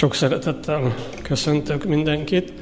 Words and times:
Sok 0.00 0.14
szeretettel 0.14 0.94
köszöntök 1.22 1.84
mindenkit, 1.84 2.52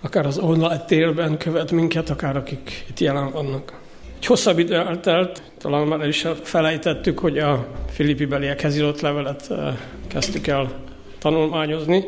akár 0.00 0.26
az 0.26 0.38
online 0.38 0.84
térben 0.84 1.38
követ 1.38 1.72
minket, 1.72 2.10
akár 2.10 2.36
akik 2.36 2.84
itt 2.88 2.98
jelen 3.00 3.30
vannak. 3.30 3.80
Egy 4.16 4.26
hosszabb 4.26 4.58
idő 4.58 4.74
eltelt, 4.74 5.42
talán 5.58 5.86
már 5.86 6.08
is 6.08 6.26
felejtettük, 6.42 7.18
hogy 7.18 7.38
a 7.38 7.66
Filippi 7.90 8.24
beliekhez 8.24 8.76
írott 8.76 9.00
levelet 9.00 9.46
eh, 9.50 9.76
kezdtük 10.06 10.46
el 10.46 10.72
tanulmányozni. 11.18 12.04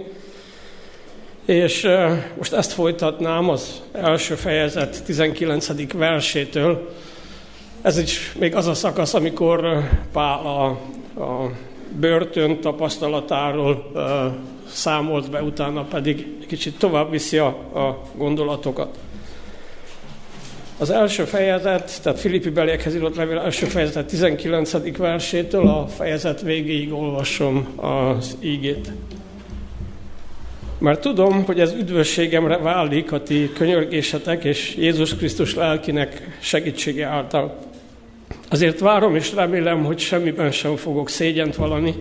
És 1.45 1.85
eh, 1.85 2.25
most 2.37 2.53
ezt 2.53 2.73
folytatnám 2.73 3.49
az 3.49 3.83
első 3.93 4.35
fejezet 4.35 5.05
19. 5.05 5.93
versétől. 5.93 6.95
Ez 7.83 7.99
is 7.99 8.33
még 8.39 8.55
az 8.55 8.67
a 8.67 8.75
szakasz, 8.75 9.15
amikor 9.15 9.65
eh, 9.65 9.89
Pál 10.13 10.47
a, 10.47 10.65
a 11.23 11.51
börtön 12.01 12.61
tapasztalatáról 12.61 13.91
számolt 14.73 15.31
be, 15.31 15.43
utána 15.43 15.85
pedig 15.85 16.47
kicsit 16.47 16.79
tovább 16.79 17.11
viszi 17.11 17.39
a, 17.39 17.47
a 17.75 18.03
gondolatokat. 18.17 18.99
Az 20.79 20.91
első 20.91 21.25
fejezet, 21.25 22.03
tehát 22.03 22.21
Filippi 22.21 22.51
beliekhez 22.51 22.95
írott 22.95 23.17
levél 23.17 23.39
első 23.39 23.67
fejezet 23.67 24.07
19. 24.07 24.97
versétől 24.97 25.69
a 25.69 25.87
fejezet 25.87 26.43
végéig 26.43 26.93
olvasom 26.93 27.67
az 27.77 28.37
ígét. 28.41 28.93
Mert 30.79 31.01
tudom, 31.01 31.45
hogy 31.45 31.61
ez 31.61 31.73
üdvösségemre 31.73 32.59
válik 32.59 33.13
a 33.13 33.23
ti 33.23 33.51
könyörgésetek 33.55 34.45
és 34.45 34.77
Jézus 34.77 35.17
Krisztus 35.17 35.55
lelkinek 35.55 36.39
segítsége 36.39 37.07
által. 37.07 37.59
Azért 38.49 38.79
várom 38.79 39.17
és 39.17 39.35
remélem, 39.35 39.85
hogy 39.85 39.99
semmiben 39.99 40.51
sem 40.51 40.77
fogok 40.77 41.09
szégyent 41.09 41.57
valani, 41.57 41.95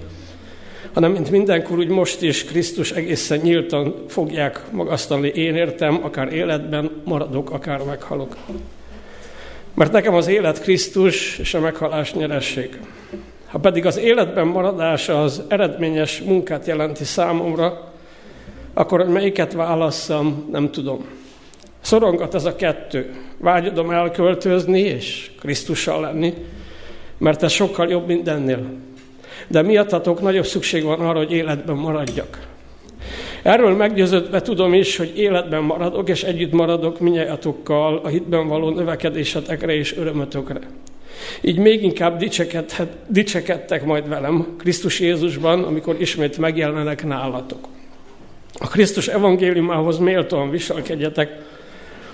hanem 0.93 1.11
mint 1.11 1.31
mindenkor 1.31 1.77
úgy 1.77 1.87
most 1.87 2.21
is 2.21 2.45
Krisztus 2.45 2.91
egészen 2.91 3.39
nyíltan 3.39 3.95
fogják 4.07 4.61
magasztalni 4.71 5.27
én 5.27 5.55
értem, 5.55 5.99
akár 6.03 6.33
életben 6.33 7.01
maradok, 7.03 7.51
akár 7.51 7.83
meghalok. 7.83 8.35
Mert 9.73 9.91
nekem 9.91 10.13
az 10.13 10.27
élet 10.27 10.61
Krisztus 10.61 11.37
és 11.37 11.53
a 11.53 11.59
meghalás 11.59 12.13
nyeresség. 12.13 12.79
Ha 13.47 13.59
pedig 13.59 13.85
az 13.85 13.97
életben 13.97 14.47
maradása 14.47 15.23
az 15.23 15.43
eredményes 15.47 16.21
munkát 16.21 16.67
jelenti 16.67 17.03
számomra, 17.03 17.91
akkor 18.73 18.99
hogy 18.99 19.13
melyiket 19.13 19.53
válasszam, 19.53 20.47
nem 20.51 20.71
tudom. 20.71 21.05
Szorongat 21.81 22.35
ez 22.35 22.45
a 22.45 22.55
kettő. 22.55 23.13
Vágyodom 23.37 23.91
elköltözni 23.91 24.79
és 24.79 25.31
Krisztussal 25.39 26.01
lenni, 26.01 26.33
mert 27.17 27.43
ez 27.43 27.51
sokkal 27.51 27.89
jobb 27.89 28.07
mindennél 28.07 28.65
de 29.47 29.61
miattatok 29.61 30.21
nagyobb 30.21 30.45
szükség 30.45 30.83
van 30.83 30.99
arra, 30.99 31.17
hogy 31.17 31.31
életben 31.31 31.75
maradjak. 31.75 32.47
Erről 33.41 33.75
meggyőződve 33.75 34.41
tudom 34.41 34.73
is, 34.73 34.97
hogy 34.97 35.17
életben 35.17 35.63
maradok, 35.63 36.09
és 36.09 36.23
együtt 36.23 36.51
maradok 36.51 36.99
minnyájatokkal 36.99 38.01
a 38.03 38.07
hitben 38.07 38.47
való 38.47 38.69
növekedésetekre 38.69 39.75
és 39.75 39.97
örömötökre. 39.97 40.59
Így 41.41 41.57
még 41.57 41.83
inkább 41.83 42.23
dicsekedtek 43.07 43.85
majd 43.85 44.07
velem 44.07 44.55
Krisztus 44.57 44.99
Jézusban, 44.99 45.63
amikor 45.63 45.95
ismét 45.99 46.37
megjelenek 46.37 47.05
nálatok. 47.05 47.67
A 48.59 48.67
Krisztus 48.67 49.07
evangéliumához 49.07 49.97
méltóan 49.97 50.49
viselkedjetek, 50.49 51.37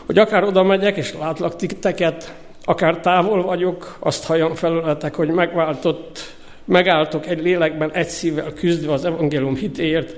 hogy 0.06 0.18
akár 0.18 0.44
oda 0.44 0.64
megyek 0.64 0.98
és 0.98 1.14
látlak 1.20 1.56
titeket, 1.56 2.34
akár 2.64 3.00
távol 3.00 3.44
vagyok, 3.44 3.98
azt 4.00 4.26
halljam 4.26 4.56
felületek, 4.56 5.16
hogy 5.16 5.28
megváltott 5.28 6.36
megálltok 6.66 7.28
egy 7.28 7.42
lélekben, 7.42 7.92
egy 7.92 8.08
szívvel 8.08 8.54
küzdve 8.54 8.94
az 8.94 9.06
evangélium 9.06 9.56
hitéért, 9.56 10.16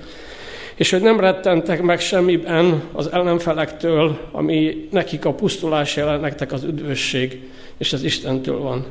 és 0.76 0.92
hogy 0.92 1.02
nem 1.02 1.20
rettentek 1.20 1.82
meg 1.82 2.00
semmiben 2.00 2.84
az 2.92 3.12
ellenfelektől, 3.12 4.20
ami 4.32 4.88
nekik 4.92 5.26
a 5.26 5.34
pusztulás 5.34 5.96
jelen, 5.96 6.20
nektek 6.20 6.52
az 6.52 6.64
üdvösség, 6.64 7.50
és 7.78 7.94
ez 7.94 8.04
Istentől 8.04 8.60
van. 8.60 8.86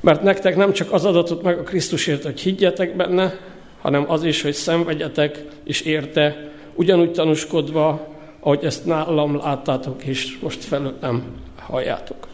Mert 0.00 0.22
nektek 0.22 0.56
nem 0.56 0.72
csak 0.72 0.92
az 0.92 1.04
adatot 1.04 1.42
meg 1.42 1.58
a 1.58 1.62
Krisztusért, 1.62 2.22
hogy 2.22 2.40
higgyetek 2.40 2.96
benne, 2.96 3.38
hanem 3.80 4.10
az 4.10 4.24
is, 4.24 4.42
hogy 4.42 4.52
szenvedjetek 4.52 5.44
és 5.64 5.80
érte, 5.80 6.50
ugyanúgy 6.74 7.12
tanúskodva, 7.12 8.14
ahogy 8.40 8.64
ezt 8.64 8.86
nálam 8.86 9.36
láttátok, 9.36 10.04
és 10.04 10.38
most 10.40 10.64
felőlem 10.64 11.24
halljátok. 11.58 12.28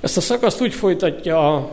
Ezt 0.00 0.16
a 0.16 0.20
szakaszt 0.20 0.60
úgy 0.60 0.74
folytatja 0.74 1.70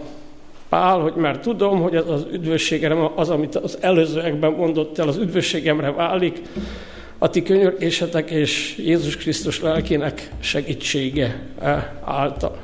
Pál, 0.70 1.00
hogy 1.00 1.16
már 1.16 1.40
tudom, 1.40 1.82
hogy 1.82 1.96
az, 1.96 2.10
az 2.10 2.26
üdvösségemre, 2.32 3.12
az, 3.16 3.30
amit 3.30 3.56
az 3.56 3.78
előzőekben 3.82 4.52
mondott 4.52 4.98
el, 4.98 5.08
az 5.08 5.18
üdvösségemre 5.18 5.92
válik, 5.92 6.42
a 7.18 7.30
ti 7.30 7.44
könyörgésetek 7.44 8.30
és 8.30 8.78
Jézus 8.78 9.18
Krisztus 9.18 9.62
lelkének 9.62 10.32
segítsége 10.40 11.42
által. 12.04 12.58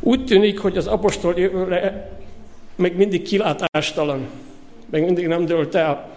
Úgy 0.00 0.24
tűnik, 0.24 0.58
hogy 0.58 0.76
az 0.76 0.86
apostol 0.86 1.34
jövőre 1.36 2.10
még 2.76 2.96
mindig 2.96 3.22
kilátástalan, 3.22 4.26
még 4.90 5.04
mindig 5.04 5.26
nem 5.26 5.44
dőlt 5.44 5.74
el. 5.74 6.10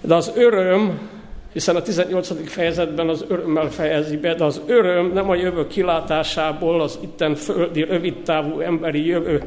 De 0.00 0.14
az 0.14 0.32
öröm, 0.34 1.08
hiszen 1.52 1.76
a 1.76 1.82
18. 1.82 2.50
fejezetben 2.50 3.08
az 3.08 3.24
örömmel 3.28 3.70
fejezi 3.70 4.16
be, 4.16 4.34
de 4.34 4.44
az 4.44 4.60
öröm 4.66 5.12
nem 5.12 5.30
a 5.30 5.34
jövő 5.34 5.66
kilátásából, 5.66 6.80
az 6.80 6.98
itten 7.02 7.34
földi, 7.34 7.82
rövidtávú 7.82 8.60
emberi 8.60 9.06
jövő 9.06 9.42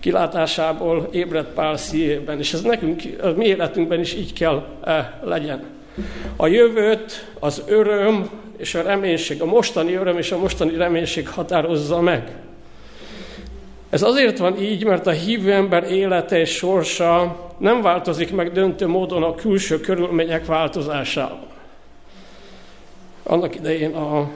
kilátásából 0.00 1.08
ébredt 1.12 1.54
Pál 1.54 1.76
szívében, 1.76 2.38
és 2.38 2.52
ez 2.52 2.62
nekünk, 2.62 3.02
a 3.22 3.28
mi 3.36 3.46
életünkben 3.46 4.00
is 4.00 4.14
így 4.14 4.32
kell 4.32 4.64
-e 4.84 5.20
legyen. 5.24 5.64
A 6.36 6.46
jövőt 6.46 7.26
az 7.40 7.62
öröm 7.66 8.30
és 8.56 8.74
a 8.74 8.82
reménység, 8.82 9.42
a 9.42 9.46
mostani 9.46 9.94
öröm 9.94 10.18
és 10.18 10.32
a 10.32 10.38
mostani 10.38 10.76
reménység 10.76 11.28
határozza 11.28 12.00
meg. 12.00 12.36
Ez 13.94 14.02
azért 14.02 14.38
van 14.38 14.62
így, 14.62 14.84
mert 14.84 15.06
a 15.06 15.10
hívő 15.10 15.52
ember 15.52 15.92
élete 15.92 16.38
és 16.38 16.50
sorsa 16.50 17.36
nem 17.58 17.82
változik 17.82 18.32
meg 18.32 18.52
döntő 18.52 18.86
módon 18.86 19.22
a 19.22 19.34
külső 19.34 19.80
körülmények 19.80 20.46
változásával. 20.46 21.46
Annak 23.22 23.54
idején, 23.54 23.94
a, 23.94 24.30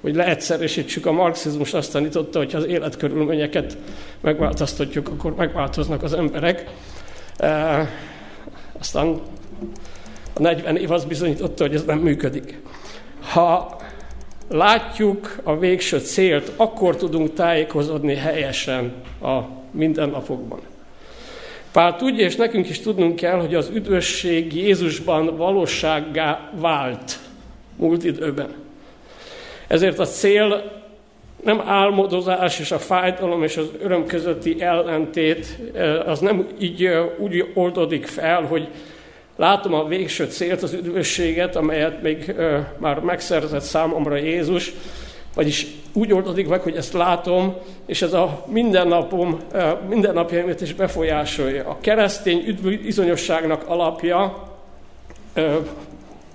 hogy 0.00 0.14
leegyszerűsítsük 0.14 1.06
a 1.06 1.12
marxizmus, 1.12 1.74
azt 1.74 1.92
tanította, 1.92 2.38
hogy 2.38 2.52
ha 2.52 2.58
az 2.58 2.66
életkörülményeket 2.66 3.76
megváltoztatjuk, 4.20 5.08
akkor 5.08 5.34
megváltoznak 5.34 6.02
az 6.02 6.12
emberek. 6.12 6.70
E, 7.36 7.88
aztán 8.78 9.20
a 10.34 10.40
40 10.40 10.76
év 10.76 10.90
az 10.90 11.04
bizonyította, 11.04 11.64
hogy 11.64 11.74
ez 11.74 11.84
nem 11.84 11.98
működik. 11.98 12.60
Ha 13.20 13.79
látjuk 14.50 15.36
a 15.42 15.58
végső 15.58 15.98
célt, 15.98 16.52
akkor 16.56 16.96
tudunk 16.96 17.32
tájékozódni 17.32 18.14
helyesen 18.14 18.92
a 19.22 19.38
mindennapokban. 19.70 20.60
Pál 21.72 21.96
tudja, 21.96 22.24
és 22.24 22.36
nekünk 22.36 22.68
is 22.68 22.80
tudnunk 22.80 23.16
kell, 23.16 23.38
hogy 23.38 23.54
az 23.54 23.70
üdvösség 23.74 24.54
Jézusban 24.54 25.36
valósággá 25.36 26.50
vált 26.52 27.18
múlt 27.76 28.04
időben. 28.04 28.54
Ezért 29.66 29.98
a 29.98 30.04
cél 30.04 30.80
nem 31.44 31.60
álmodozás 31.66 32.60
és 32.60 32.70
a 32.70 32.78
fájdalom 32.78 33.42
és 33.42 33.56
az 33.56 33.70
öröm 33.82 34.06
közötti 34.06 34.62
ellentét, 34.62 35.58
az 36.06 36.20
nem 36.20 36.46
így 36.58 36.90
úgy 37.18 37.50
oldódik 37.54 38.06
fel, 38.06 38.42
hogy 38.42 38.68
látom 39.40 39.74
a 39.74 39.84
végső 39.84 40.24
célt, 40.24 40.62
az 40.62 40.72
üdvösséget, 40.72 41.56
amelyet 41.56 42.02
még 42.02 42.34
már 42.78 42.98
megszerzett 42.98 43.62
számomra 43.62 44.16
Jézus, 44.16 44.72
vagyis 45.34 45.66
úgy 45.92 46.12
oldódik 46.12 46.48
meg, 46.48 46.60
hogy 46.60 46.76
ezt 46.76 46.92
látom, 46.92 47.56
és 47.86 48.02
ez 48.02 48.12
a 48.12 48.44
mindennapom, 48.46 49.38
mindennapjaimat 49.88 50.60
is 50.60 50.74
befolyásolja. 50.74 51.68
A 51.68 51.78
keresztény 51.80 52.44
üdvizonyosságnak 52.46 53.64
alapja, 53.66 54.48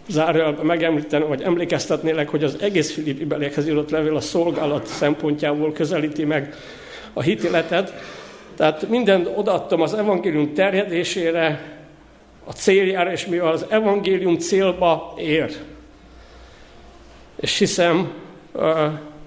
zárójelben 0.07 0.65
megemlíteni, 0.65 1.25
vagy 1.25 1.41
emlékeztetnélek, 1.41 2.29
hogy 2.29 2.43
az 2.43 2.57
egész 2.61 2.93
Filippi 2.93 3.25
belékhez 3.25 3.67
írott 3.67 3.89
levél 3.89 4.15
a 4.15 4.21
szolgálat 4.21 4.85
szempontjából 4.85 5.71
közelíti 5.71 6.23
meg 6.23 6.55
a 7.13 7.21
hitéletet. 7.21 7.93
Tehát 8.55 8.89
mindent 8.89 9.29
odaadtam 9.35 9.81
az 9.81 9.93
evangélium 9.93 10.53
terjedésére, 10.53 11.73
a 12.45 12.51
céljára, 12.51 13.11
és 13.11 13.25
mivel 13.25 13.51
az 13.51 13.65
evangélium 13.69 14.37
célba 14.37 15.13
ér. 15.17 15.55
És 17.35 17.57
hiszem, 17.57 18.13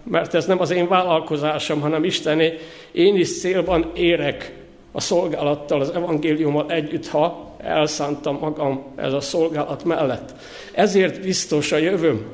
mert 0.03 0.35
ez 0.35 0.47
nem 0.47 0.61
az 0.61 0.71
én 0.71 0.89
vállalkozásom, 0.89 1.81
hanem 1.81 2.05
Istené, 2.05 2.59
én 2.93 3.17
is 3.17 3.41
célban 3.41 3.91
érek 3.95 4.53
a 4.93 5.01
szolgálattal, 5.01 5.81
az 5.81 5.91
evangéliummal 5.91 6.71
együtt, 6.71 7.09
ha 7.09 7.55
elszántam 7.59 8.39
magam 8.41 8.85
ez 8.97 9.13
a 9.13 9.21
szolgálat 9.21 9.85
mellett. 9.85 10.35
Ezért 10.73 11.21
biztos 11.21 11.73
a 11.73 11.77
jövőm. 11.77 12.27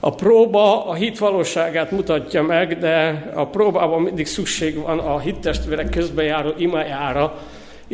A 0.00 0.14
próba 0.14 0.86
a 0.86 0.94
hit 0.94 1.18
valóságát 1.18 1.90
mutatja 1.90 2.42
meg, 2.42 2.78
de 2.78 3.24
a 3.34 3.46
próbában 3.46 4.02
mindig 4.02 4.26
szükség 4.26 4.82
van 4.82 4.98
a 4.98 5.18
hittestvérek 5.18 5.90
közbejáró 5.90 6.52
imájára, 6.56 7.38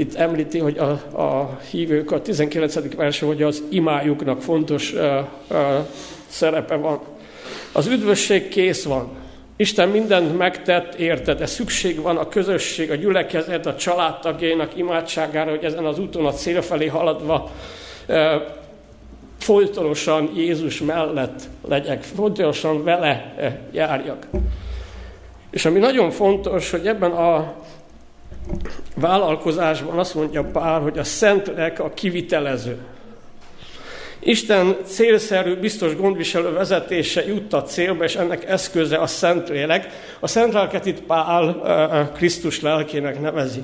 itt 0.01 0.15
említi, 0.15 0.59
hogy 0.59 0.79
a, 0.79 0.91
a 1.21 1.59
hívők 1.71 2.11
a 2.11 2.23
19. 2.23 2.95
versen, 2.95 3.29
hogy 3.29 3.43
az 3.43 3.63
imájuknak 3.69 4.43
fontos 4.43 4.93
uh, 4.93 5.01
uh, 5.51 5.59
szerepe 6.29 6.75
van. 6.75 7.01
Az 7.73 7.87
üdvösség 7.87 8.49
kész 8.49 8.85
van. 8.85 9.09
Isten 9.57 9.89
mindent 9.89 10.39
megtett, 10.39 10.95
érted, 10.95 11.39
de 11.39 11.47
szükség 11.47 12.01
van 12.01 12.17
a 12.17 12.29
közösség, 12.29 12.91
a 12.91 12.95
gyülekezet, 12.95 13.67
a 13.67 13.77
családtagjainak 13.77 14.77
imádságára, 14.77 15.51
hogy 15.51 15.65
ezen 15.65 15.85
az 15.85 15.99
úton 15.99 16.27
a 16.27 16.33
cél 16.33 16.63
felé 16.63 16.87
haladva 16.87 17.51
e, 18.07 18.45
folytonosan 19.39 20.31
Jézus 20.37 20.81
mellett 20.81 21.43
legyek, 21.69 22.03
folytonosan 22.03 22.85
vele 22.85 23.35
járjak. 23.73 24.27
És 25.51 25.65
ami 25.65 25.79
nagyon 25.79 26.11
fontos, 26.11 26.71
hogy 26.71 26.87
ebben 26.87 27.11
a 27.11 27.55
vállalkozásban 28.95 29.99
azt 29.99 30.15
mondja 30.15 30.45
Pál, 30.45 30.81
hogy 30.81 30.99
a 30.99 31.05
Szentlélek 31.05 31.81
a 31.81 31.91
kivitelező. 31.95 32.79
Isten 34.23 34.77
célszerű, 34.85 35.55
biztos 35.55 35.97
gondviselő 35.97 36.53
vezetése 36.53 37.27
juttat 37.27 37.71
célba, 37.71 38.05
és 38.05 38.17
ennek 38.17 38.49
eszköze 38.49 38.97
a 38.97 39.07
Szentlélek. 39.07 39.89
A 40.21 40.27
Szentléleket 40.27 40.87
itt 40.87 41.03
Pál 41.03 42.13
Krisztus 42.15 42.61
lelkének 42.61 43.21
nevezi. 43.21 43.63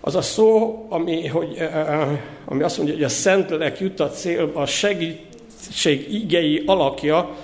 Az 0.00 0.14
a 0.14 0.22
szó, 0.22 0.86
ami, 0.88 1.26
hogy, 1.26 1.68
ami 2.44 2.62
azt 2.62 2.76
mondja, 2.76 2.94
hogy 2.94 3.04
a 3.04 3.08
Szentlélek 3.08 3.80
juttat 3.80 4.18
célba, 4.18 4.60
a 4.60 4.66
segítség 4.66 6.14
igei 6.14 6.62
alakja, 6.66 7.34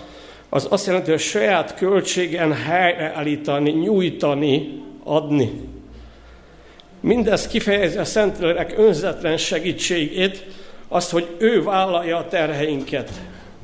az 0.48 0.66
azt 0.70 0.86
jelenti, 0.86 1.10
hogy 1.10 1.20
a 1.20 1.22
saját 1.22 1.74
költségen 1.74 2.52
helyreállítani, 2.52 3.70
nyújtani, 3.70 4.82
adni. 5.04 5.68
Mindez 7.00 7.46
kifejezi 7.46 7.98
a 7.98 8.04
Szentlélek 8.04 8.78
önzetlen 8.78 9.36
segítségét, 9.36 10.46
azt, 10.88 11.10
hogy 11.10 11.26
ő 11.38 11.62
vállalja 11.62 12.16
a 12.16 12.28
terheinket. 12.28 13.10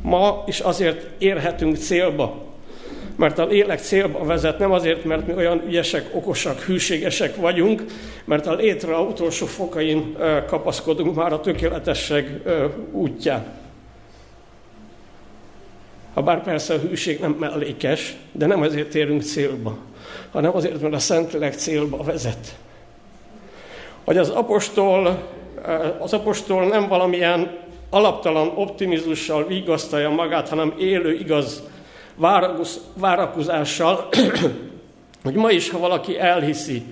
Ma 0.03 0.45
is 0.47 0.61
azért 0.61 1.07
érhetünk 1.19 1.77
célba, 1.77 2.47
mert 3.17 3.39
a 3.39 3.47
lélek 3.47 3.81
célba 3.81 4.25
vezet, 4.25 4.59
nem 4.59 4.73
azért, 4.73 5.05
mert 5.05 5.27
mi 5.27 5.35
olyan 5.35 5.63
ügyesek, 5.67 6.09
okosak, 6.13 6.61
hűségesek 6.61 7.37
vagyunk, 7.37 7.85
mert 8.25 8.47
a 8.47 8.55
létre 8.55 8.95
a 8.95 9.01
utolsó 9.01 9.47
fokain 9.47 10.17
kapaszkodunk 10.47 11.15
már 11.15 11.33
a 11.33 11.41
tökéletesség 11.41 12.27
útján. 12.93 13.45
Ha 16.15 16.23
bár 16.23 16.43
persze 16.43 16.75
a 16.75 16.79
hűség 16.79 17.21
nem 17.21 17.37
mellékes, 17.41 18.17
de 18.33 18.47
nem 18.47 18.61
azért 18.61 18.95
érünk 18.95 19.23
célba, 19.23 19.79
hanem 20.33 20.57
azért, 20.57 20.81
mert 20.81 20.95
a 20.95 20.99
Szentlélek 20.99 21.55
célba 21.55 22.03
vezet. 22.03 22.57
Hogy 24.05 24.17
az 24.17 24.29
apostol 24.29 25.27
az 25.99 26.13
apostol 26.13 26.67
nem 26.67 26.89
valamilyen 26.89 27.57
alaptalan 27.91 28.53
optimizmussal 28.55 29.47
vigasztalja 29.47 30.11
magát, 30.11 30.49
hanem 30.49 30.75
élő, 30.79 31.15
igaz 31.15 31.63
várakozással, 32.95 34.09
hogy 35.25 35.35
ma 35.35 35.51
is, 35.51 35.71
ha 35.71 35.79
valaki 35.79 36.19
elhiszi, 36.19 36.83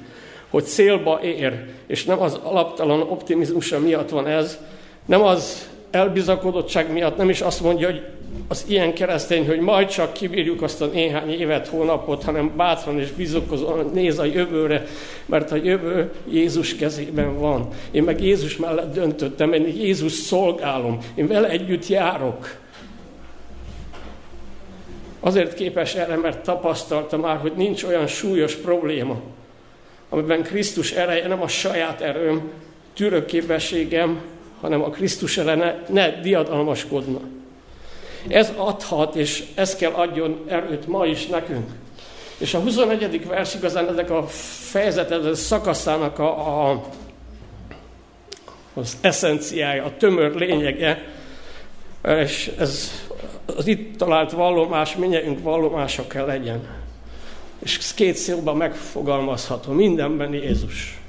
hogy 0.51 0.65
célba 0.65 1.21
ér, 1.23 1.65
és 1.87 2.05
nem 2.05 2.21
az 2.21 2.41
alaptalan 2.43 3.01
optimizmusa 3.01 3.79
miatt 3.79 4.09
van 4.09 4.27
ez, 4.27 4.59
nem 5.07 5.23
az 5.23 5.69
elbizakodottság 5.97 6.93
miatt, 6.93 7.17
nem 7.17 7.29
is 7.29 7.41
azt 7.41 7.61
mondja, 7.61 7.91
hogy 7.91 8.03
az 8.49 8.65
ilyen 8.69 8.95
keresztény, 8.95 9.47
hogy 9.47 9.61
majd 9.61 9.89
csak 9.89 10.13
kibírjuk 10.13 10.63
azt 10.63 10.83
a 10.83 10.87
néhány 10.87 11.31
évet, 11.31 11.67
hónapot, 11.67 12.23
hanem 12.23 12.53
bátran 12.57 13.01
és 13.01 13.11
bizakozóan 13.11 13.91
néz 13.95 14.19
a 14.19 14.25
jövőre, 14.25 14.87
mert 15.27 15.53
a 15.53 15.57
jövő 15.57 16.13
Jézus 16.31 16.77
kezében 16.77 17.39
van. 17.39 17.69
Én 17.91 18.03
meg 18.03 18.23
Jézus 18.23 18.57
mellett 18.57 18.95
döntöttem, 18.95 19.53
én 19.53 19.67
Jézus 19.67 20.13
szolgálom, 20.13 20.99
én 21.15 21.27
vele 21.27 21.49
együtt 21.49 21.87
járok. 21.87 22.57
Azért 25.21 25.55
képes 25.55 25.95
erre, 25.95 26.17
mert 26.17 26.45
tapasztalta 26.45 27.17
már, 27.17 27.37
hogy 27.37 27.53
nincs 27.57 27.85
olyan 27.85 28.07
súlyos 28.07 28.55
probléma, 28.55 29.21
amiben 30.09 30.43
Krisztus 30.43 30.93
ereje 30.93 31.29
nem 31.29 31.43
a 31.43 31.49
saját 31.49 32.01
erőm, 32.01 32.51
tűrőképességem, 32.95 34.21
hanem 34.61 34.83
a 34.83 34.91
Krisztus 34.91 35.39
ellene 35.39 35.83
ne 35.89 36.21
diadalmaskodna. 36.21 37.21
Ez 38.29 38.53
adhat, 38.57 39.15
és 39.15 39.45
ez 39.55 39.77
kell 39.77 39.93
adjon 39.93 40.45
erőt 40.49 40.87
ma 40.87 41.07
is 41.07 41.27
nekünk. 41.27 41.71
És 42.39 42.55
a 42.55 42.61
21. 42.61 43.27
vers 43.27 43.55
igazán 43.55 43.89
ezek 43.89 44.11
a 44.11 44.27
fejezet, 44.71 45.11
ez 45.11 45.25
a 45.25 45.35
szakaszának 45.35 46.19
a, 46.19 46.71
a, 46.71 46.85
az 48.75 48.97
eszenciája, 49.01 49.85
a 49.85 49.97
tömör 49.97 50.35
lényege, 50.35 51.05
és 52.05 52.53
ez 52.59 52.91
az 53.57 53.67
itt 53.67 53.97
talált 53.97 54.33
vallomás 54.33 54.97
minnyájunk 54.97 55.43
vallomása 55.43 56.07
kell 56.07 56.27
legyen. 56.27 56.69
És 57.59 57.95
két 57.95 58.17
szóban 58.17 58.57
megfogalmazható, 58.57 59.73
mindenben 59.73 60.33
Jézus. 60.33 61.01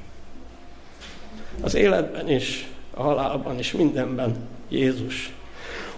Az 1.61 1.75
életben 1.75 2.29
is, 2.29 2.67
a 2.97 3.03
halálban 3.03 3.59
is, 3.59 3.71
mindenben 3.71 4.35
Jézus. 4.69 5.31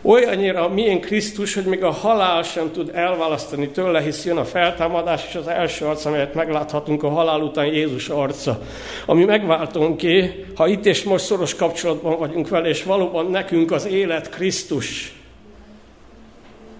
Olyannyira 0.02 0.70
milyen 0.70 1.00
Krisztus, 1.00 1.54
hogy 1.54 1.66
még 1.66 1.84
a 1.84 1.92
halál 1.92 2.44
sem 2.44 2.72
tud 2.72 2.92
elválasztani 2.94 3.70
tőle, 3.70 4.02
hisz 4.02 4.26
jön 4.26 4.38
a 4.38 4.46
feltámadás, 4.46 5.26
és 5.28 5.36
az 5.36 5.48
első 5.48 5.86
arc, 5.86 6.06
amelyet 6.06 6.34
megláthatunk 6.34 7.04
a 7.04 7.10
halál 7.10 7.42
után 7.42 7.66
Jézus 7.66 8.10
arca. 8.10 8.62
Ami 9.06 9.26
megváltunk 9.26 9.98
ki, 9.98 10.46
ha 10.56 10.68
itt 10.68 10.86
és 10.86 11.04
most 11.04 11.26
szoros 11.26 11.56
kapcsolatban 11.56 12.18
vagyunk 12.18 12.50
vele, 12.50 12.68
és 12.68 12.84
valóban 12.84 13.26
nekünk 13.26 13.72
az 13.72 13.86
élet 13.86 14.30
Krisztus. 14.30 15.14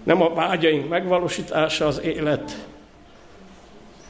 Nem 0.02 0.22
a 0.22 0.34
vágyaink 0.34 0.88
megvalósítása 0.88 1.86
az 1.86 2.00
élet. 2.04 2.66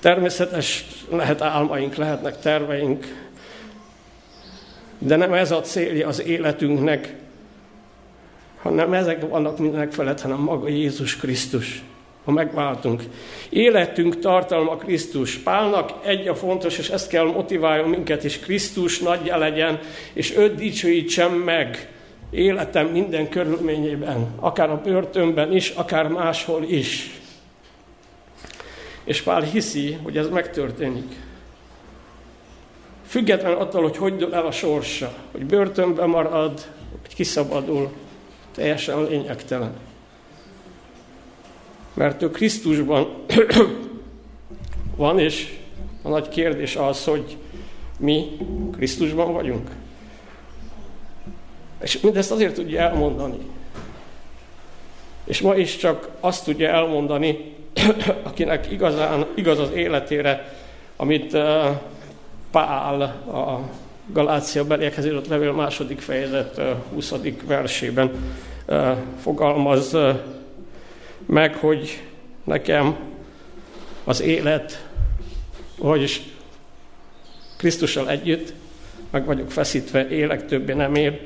Természetes 0.00 0.84
lehet 1.10 1.42
álmaink, 1.42 1.94
lehetnek 1.94 2.40
terveink, 2.40 3.29
de 5.02 5.17
nem 5.17 5.32
ez 5.32 5.50
a 5.50 5.61
célja 5.61 6.08
az 6.08 6.23
életünknek, 6.23 7.14
hanem 8.62 8.93
ezek 8.93 9.29
vannak 9.29 9.58
mindenek 9.58 9.93
felett, 9.93 10.20
hanem 10.20 10.38
maga 10.38 10.69
Jézus 10.69 11.17
Krisztus, 11.17 11.82
ha 12.25 12.31
megváltunk. 12.31 13.02
Életünk 13.49 14.19
tartalma 14.19 14.76
Krisztus. 14.76 15.37
Pálnak 15.37 15.93
egy 16.05 16.29
a 16.29 16.35
fontos, 16.35 16.79
és 16.79 16.88
ezt 16.88 17.08
kell 17.08 17.25
motiváljon 17.25 17.88
minket 17.88 18.25
is, 18.25 18.38
Krisztus 18.38 18.99
nagyja 18.99 19.37
legyen, 19.37 19.79
és 20.12 20.37
őt 20.37 20.55
dicsőítsem 20.55 21.32
meg 21.32 21.88
életem 22.30 22.87
minden 22.87 23.28
körülményében, 23.28 24.26
akár 24.40 24.71
a 24.71 24.80
börtönben 24.85 25.52
is, 25.52 25.69
akár 25.69 26.09
máshol 26.09 26.62
is. 26.62 27.21
És 29.04 29.23
Pál 29.23 29.42
hiszi, 29.42 29.99
hogy 30.02 30.16
ez 30.16 30.28
megtörténik. 30.28 31.16
Független 33.11 33.52
attól, 33.52 33.83
hogy 33.83 33.97
hogy 33.97 34.17
dől 34.17 34.35
el 34.35 34.47
a 34.47 34.50
sorsa, 34.50 35.14
hogy 35.31 35.45
börtönben 35.45 36.09
marad, 36.09 36.67
hogy 37.00 37.14
kiszabadul, 37.14 37.90
teljesen 38.55 39.02
lényegtelen. 39.02 39.73
Mert 41.95 42.23
ő 42.23 42.31
Krisztusban 42.31 43.25
van, 44.97 45.19
és 45.19 45.59
a 46.02 46.09
nagy 46.09 46.29
kérdés 46.29 46.76
az, 46.76 47.05
hogy 47.05 47.37
mi 47.99 48.37
Krisztusban 48.73 49.33
vagyunk. 49.33 49.71
És 51.83 52.00
mindezt 52.00 52.31
azért 52.31 52.55
tudja 52.55 52.81
elmondani. 52.81 53.38
És 55.25 55.40
ma 55.40 55.57
is 55.57 55.76
csak 55.76 56.09
azt 56.21 56.45
tudja 56.45 56.69
elmondani, 56.69 57.55
akinek 58.23 58.71
igazán, 58.71 59.26
igaz 59.35 59.59
az 59.59 59.71
életére, 59.73 60.59
amit 60.97 61.33
uh, 61.33 61.81
Pál 62.50 63.02
a 63.26 63.61
Galácia 64.12 64.64
beliekhez 64.64 65.07
írott 65.07 65.28
levél 65.28 65.52
második 65.52 66.00
fejezet 66.00 66.61
20. 66.92 67.14
versében 67.47 68.11
fogalmaz 69.21 69.97
meg, 71.26 71.54
hogy 71.54 72.02
nekem 72.45 72.97
az 74.04 74.21
élet, 74.21 74.87
vagyis 75.78 76.23
Krisztussal 77.57 78.09
együtt 78.09 78.52
meg 79.11 79.25
vagyok 79.25 79.50
feszítve, 79.50 80.09
élek 80.09 80.47
többé 80.47 80.73
nem 80.73 80.95
él, 80.95 81.19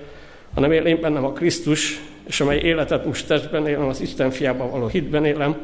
hanem 0.55 0.73
él 0.73 0.85
én 0.85 1.01
bennem 1.01 1.25
a 1.25 1.33
Krisztus, 1.33 2.01
és 2.27 2.41
amely 2.41 2.59
életet 2.59 3.05
most 3.05 3.27
testben 3.27 3.67
élem, 3.67 3.89
az 3.89 4.01
Isten 4.01 4.31
fiában 4.31 4.71
való 4.71 4.87
hitben 4.87 5.25
élem, 5.25 5.57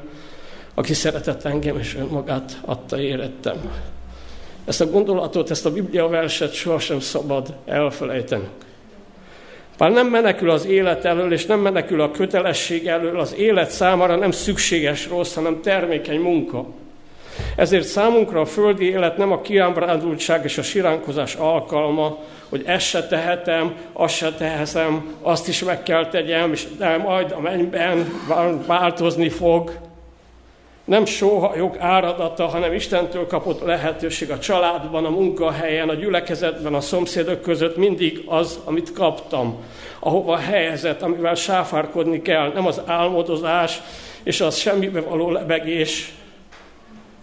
aki 0.75 0.95
szeretett 0.95 1.45
engem, 1.45 1.79
és 1.79 1.95
önmagát 1.95 2.59
adta 2.65 3.01
érettem. 3.01 3.57
Ezt 4.65 4.81
a 4.81 4.91
gondolatot, 4.91 5.51
ezt 5.51 5.67
a 5.67 5.73
Biblia 5.73 6.09
verset 6.09 6.53
sohasem 6.53 7.01
szabad 7.01 7.55
elfelejtenünk. 7.67 8.49
Pál 9.77 9.91
nem 9.91 10.07
menekül 10.07 10.51
az 10.51 10.67
élet 10.67 11.05
elől, 11.05 11.33
és 11.33 11.47
nem 11.47 11.61
menekül 11.61 12.01
a 12.01 12.11
kötelesség 12.11 12.87
elől, 12.87 13.19
az 13.19 13.35
élet 13.37 13.71
számára 13.71 14.17
nem 14.17 14.31
szükséges 14.31 15.09
rossz, 15.09 15.35
hanem 15.35 15.61
termékeny 15.63 16.21
munka. 16.21 16.67
Ezért 17.57 17.87
számunkra 17.87 18.41
a 18.41 18.45
földi 18.45 18.89
élet 18.89 19.17
nem 19.17 19.33
a 19.33 19.41
kiábrándultság 19.41 20.45
és 20.45 20.59
a 20.59 20.63
siránkozás 20.63 21.35
alkalma, 21.35 22.19
hogy 22.49 22.63
ezt 22.67 22.87
se 22.87 23.07
tehetem, 23.07 23.75
azt 23.93 24.15
se 24.15 24.33
tehetem, 24.33 25.15
azt 25.23 25.49
is 25.49 25.65
meg 25.65 25.83
kell 25.83 26.09
tegyem, 26.09 26.53
és 26.53 26.67
de 26.79 26.97
majd 26.97 27.33
a 27.33 27.41
mennyben 27.41 28.13
változni 28.67 29.29
fog. 29.29 29.73
Nem 30.91 31.05
sóhajok 31.05 31.79
áradata, 31.79 32.47
hanem 32.47 32.73
Istentől 32.73 33.27
kapott 33.27 33.63
lehetőség 33.63 34.31
a 34.31 34.39
családban, 34.39 35.05
a 35.05 35.11
munkahelyen, 35.11 35.89
a 35.89 35.95
gyülekezetben, 35.95 36.75
a 36.75 36.81
szomszédok 36.81 37.43
között 37.43 37.77
mindig 37.77 38.23
az, 38.27 38.61
amit 38.65 38.93
kaptam. 38.93 39.65
Ahova 39.99 40.37
helyezett, 40.37 41.03
amivel 41.03 41.35
sáfárkodni 41.35 42.23
kell, 42.23 42.53
nem 42.53 42.67
az 42.67 42.81
álmodozás, 42.87 43.81
és 44.23 44.41
az 44.41 44.57
semmibe 44.57 45.01
való 45.01 45.31
lebegés, 45.31 46.13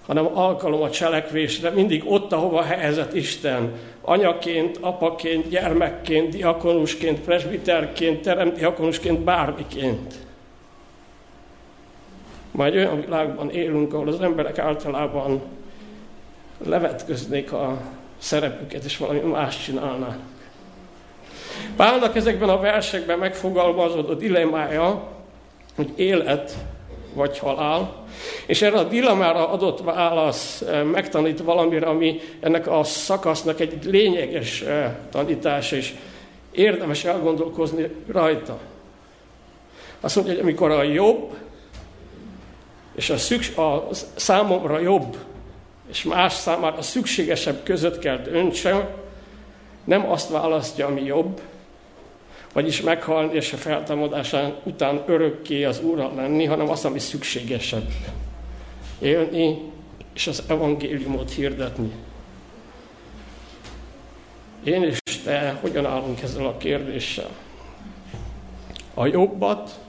hanem 0.05 0.37
alkalom 0.37 0.81
a 0.81 0.89
cselekvésre, 0.89 1.69
mindig 1.69 2.03
ott, 2.05 2.31
ahova 2.33 2.61
helyezett 2.61 3.13
Isten, 3.13 3.73
anyaként, 4.01 4.77
apaként, 4.81 5.49
gyermekként, 5.49 6.29
diakonusként, 6.29 7.19
presbiterként, 7.19 8.21
teremdiakonusként, 8.21 9.19
bármiként. 9.19 10.26
Majd 12.57 12.75
olyan 12.75 13.01
világban 13.01 13.49
élünk, 13.49 13.93
ahol 13.93 14.07
az 14.07 14.21
emberek 14.21 14.57
általában 14.57 15.41
levetköznék 16.65 17.51
a 17.51 17.81
szerepüket, 18.17 18.83
és 18.83 18.97
valami 18.97 19.19
más 19.19 19.63
csinálnának. 19.63 20.17
Pálnak 21.75 22.15
ezekben 22.15 22.49
a 22.49 22.59
versekben 22.59 23.19
megfogalmazódott 23.19 24.19
dilemmája, 24.19 25.07
hogy 25.75 25.91
élet 25.95 26.57
vagy 27.13 27.39
halál. 27.39 28.05
És 28.45 28.61
erre 28.61 28.77
a 28.77 28.83
dilemmára 28.83 29.49
adott 29.49 29.81
válasz 29.81 30.61
eh, 30.61 30.83
megtanít 30.83 31.39
valamire, 31.39 31.85
ami 31.85 32.19
ennek 32.39 32.67
a 32.67 32.83
szakasznak 32.83 33.59
egy 33.59 33.85
lényeges 33.85 34.61
eh, 34.61 34.95
tanítás, 35.11 35.71
és 35.71 35.93
érdemes 36.51 37.05
elgondolkozni 37.05 37.89
rajta. 38.11 38.59
Azt 39.99 40.15
mondja, 40.15 40.33
hogy 40.33 40.41
amikor 40.43 40.71
a 40.71 40.83
jobb, 40.83 41.35
és 42.97 43.09
a, 43.09 43.17
szüks, 43.17 43.57
a 43.57 43.87
számomra 44.15 44.79
jobb, 44.79 45.17
és 45.89 46.03
más 46.03 46.33
számára 46.33 46.81
szükségesebb 46.81 47.63
között 47.63 47.99
kell 47.99 48.17
döntsem, 48.17 48.87
nem 49.83 50.09
azt 50.09 50.29
választja, 50.29 50.85
ami 50.85 51.03
jobb, 51.03 51.41
vagyis 52.53 52.81
meghalni 52.81 53.33
és 53.33 53.53
a 53.53 53.57
feltámadásán 53.57 54.55
után 54.63 55.03
örökké 55.05 55.63
az 55.63 55.81
Úrral 55.81 56.15
lenni, 56.15 56.45
hanem 56.45 56.69
azt, 56.69 56.85
ami 56.85 56.99
szükségesebb. 56.99 57.91
Élni 58.99 59.57
és 60.13 60.27
az 60.27 60.43
evangéliumot 60.47 61.31
hirdetni. 61.31 61.91
Én 64.63 64.83
és 64.83 64.99
te 65.23 65.57
hogyan 65.61 65.85
állunk 65.85 66.21
ezzel 66.21 66.45
a 66.45 66.57
kérdéssel? 66.57 67.29
A 68.93 69.05
jobbat, 69.05 69.79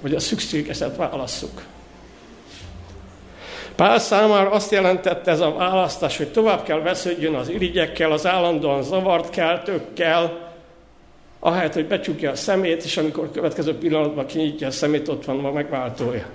vagy 0.00 0.14
a 0.14 0.20
szükségeset 0.20 0.96
válasszuk? 0.96 1.62
Pál 3.78 3.98
számára 3.98 4.50
azt 4.50 4.70
jelentette 4.70 5.30
ez 5.30 5.40
a 5.40 5.52
választás, 5.52 6.16
hogy 6.16 6.32
tovább 6.32 6.62
kell 6.62 6.80
vesződjön 6.80 7.34
az 7.34 7.48
irigyekkel, 7.48 8.12
az 8.12 8.26
állandóan 8.26 8.82
zavart 8.82 9.30
keltőkkel, 9.30 10.52
ahelyett, 11.38 11.74
hogy 11.74 11.86
becsukja 11.86 12.30
a 12.30 12.34
szemét, 12.34 12.84
és 12.84 12.96
amikor 12.96 13.24
a 13.24 13.30
következő 13.30 13.74
pillanatban 13.78 14.26
kinyitja 14.26 14.66
a 14.66 14.70
szemét, 14.70 15.08
ott 15.08 15.24
van 15.24 15.44
a 15.44 15.52
megváltója. 15.52 16.26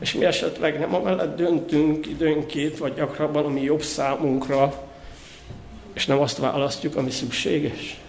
És 0.00 0.14
mi 0.14 0.24
esetleg 0.24 0.78
nem 0.78 0.94
amellett 0.94 1.36
döntünk 1.36 2.06
időnként, 2.06 2.78
vagy 2.78 2.94
gyakrabban, 2.94 3.44
ami 3.44 3.62
jobb 3.62 3.82
számunkra, 3.82 4.74
és 5.92 6.06
nem 6.06 6.20
azt 6.20 6.38
választjuk, 6.38 6.96
ami 6.96 7.10
szükséges. 7.10 8.01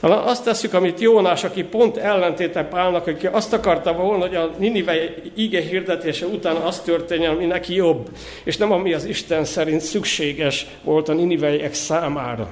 Talán 0.00 0.18
azt 0.18 0.44
tesszük, 0.44 0.74
amit 0.74 1.00
Jónás, 1.00 1.44
aki 1.44 1.62
pont 1.64 1.96
ellentéte 1.96 2.64
Pálnak, 2.64 3.06
aki 3.06 3.26
azt 3.26 3.52
akarta 3.52 3.92
volna, 3.92 4.26
hogy 4.26 4.34
a 4.34 4.50
Ninive 4.58 4.94
ige 5.34 5.60
hirdetése 5.60 6.26
után 6.26 6.56
az 6.56 6.80
történjen, 6.80 7.32
ami 7.32 7.44
neki 7.44 7.74
jobb, 7.74 8.08
és 8.44 8.56
nem 8.56 8.72
ami 8.72 8.92
az 8.92 9.04
Isten 9.04 9.44
szerint 9.44 9.80
szükséges 9.80 10.66
volt 10.82 11.08
a 11.08 11.12
niniveiek 11.12 11.74
számára. 11.74 12.48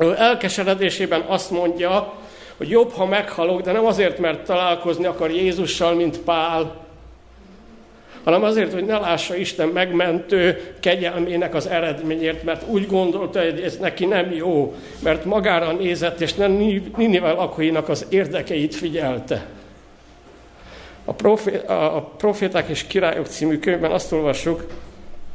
Ő 0.00 0.14
elkeseredésében 0.18 1.20
azt 1.20 1.50
mondja, 1.50 2.12
hogy 2.56 2.70
jobb, 2.70 2.92
ha 2.92 3.06
meghalok, 3.06 3.60
de 3.60 3.72
nem 3.72 3.86
azért, 3.86 4.18
mert 4.18 4.46
találkozni 4.46 5.04
akar 5.04 5.30
Jézussal, 5.30 5.94
mint 5.94 6.18
Pál, 6.20 6.85
hanem 8.26 8.42
azért, 8.42 8.72
hogy 8.72 8.84
ne 8.84 8.98
lássa 8.98 9.36
Isten 9.36 9.68
megmentő 9.68 10.72
kegyelmének 10.80 11.54
az 11.54 11.66
eredményért, 11.66 12.44
mert 12.44 12.68
úgy 12.68 12.86
gondolta, 12.86 13.40
hogy 13.40 13.60
ez 13.60 13.76
neki 13.76 14.04
nem 14.04 14.32
jó, 14.32 14.74
mert 15.02 15.24
magára 15.24 15.72
nézett, 15.72 16.20
és 16.20 16.34
nem 16.34 16.52
Ninivel 16.96 17.34
lakóinak 17.34 17.88
az 17.88 18.06
érdekeit 18.08 18.74
figyelte. 18.74 19.46
A, 21.04 21.12
profé, 21.12 21.60
a 21.66 22.12
Proféták 22.16 22.68
és 22.68 22.86
Királyok 22.86 23.26
című 23.26 23.58
könyvben 23.58 23.90
azt 23.90 24.12
olvassuk 24.12 24.66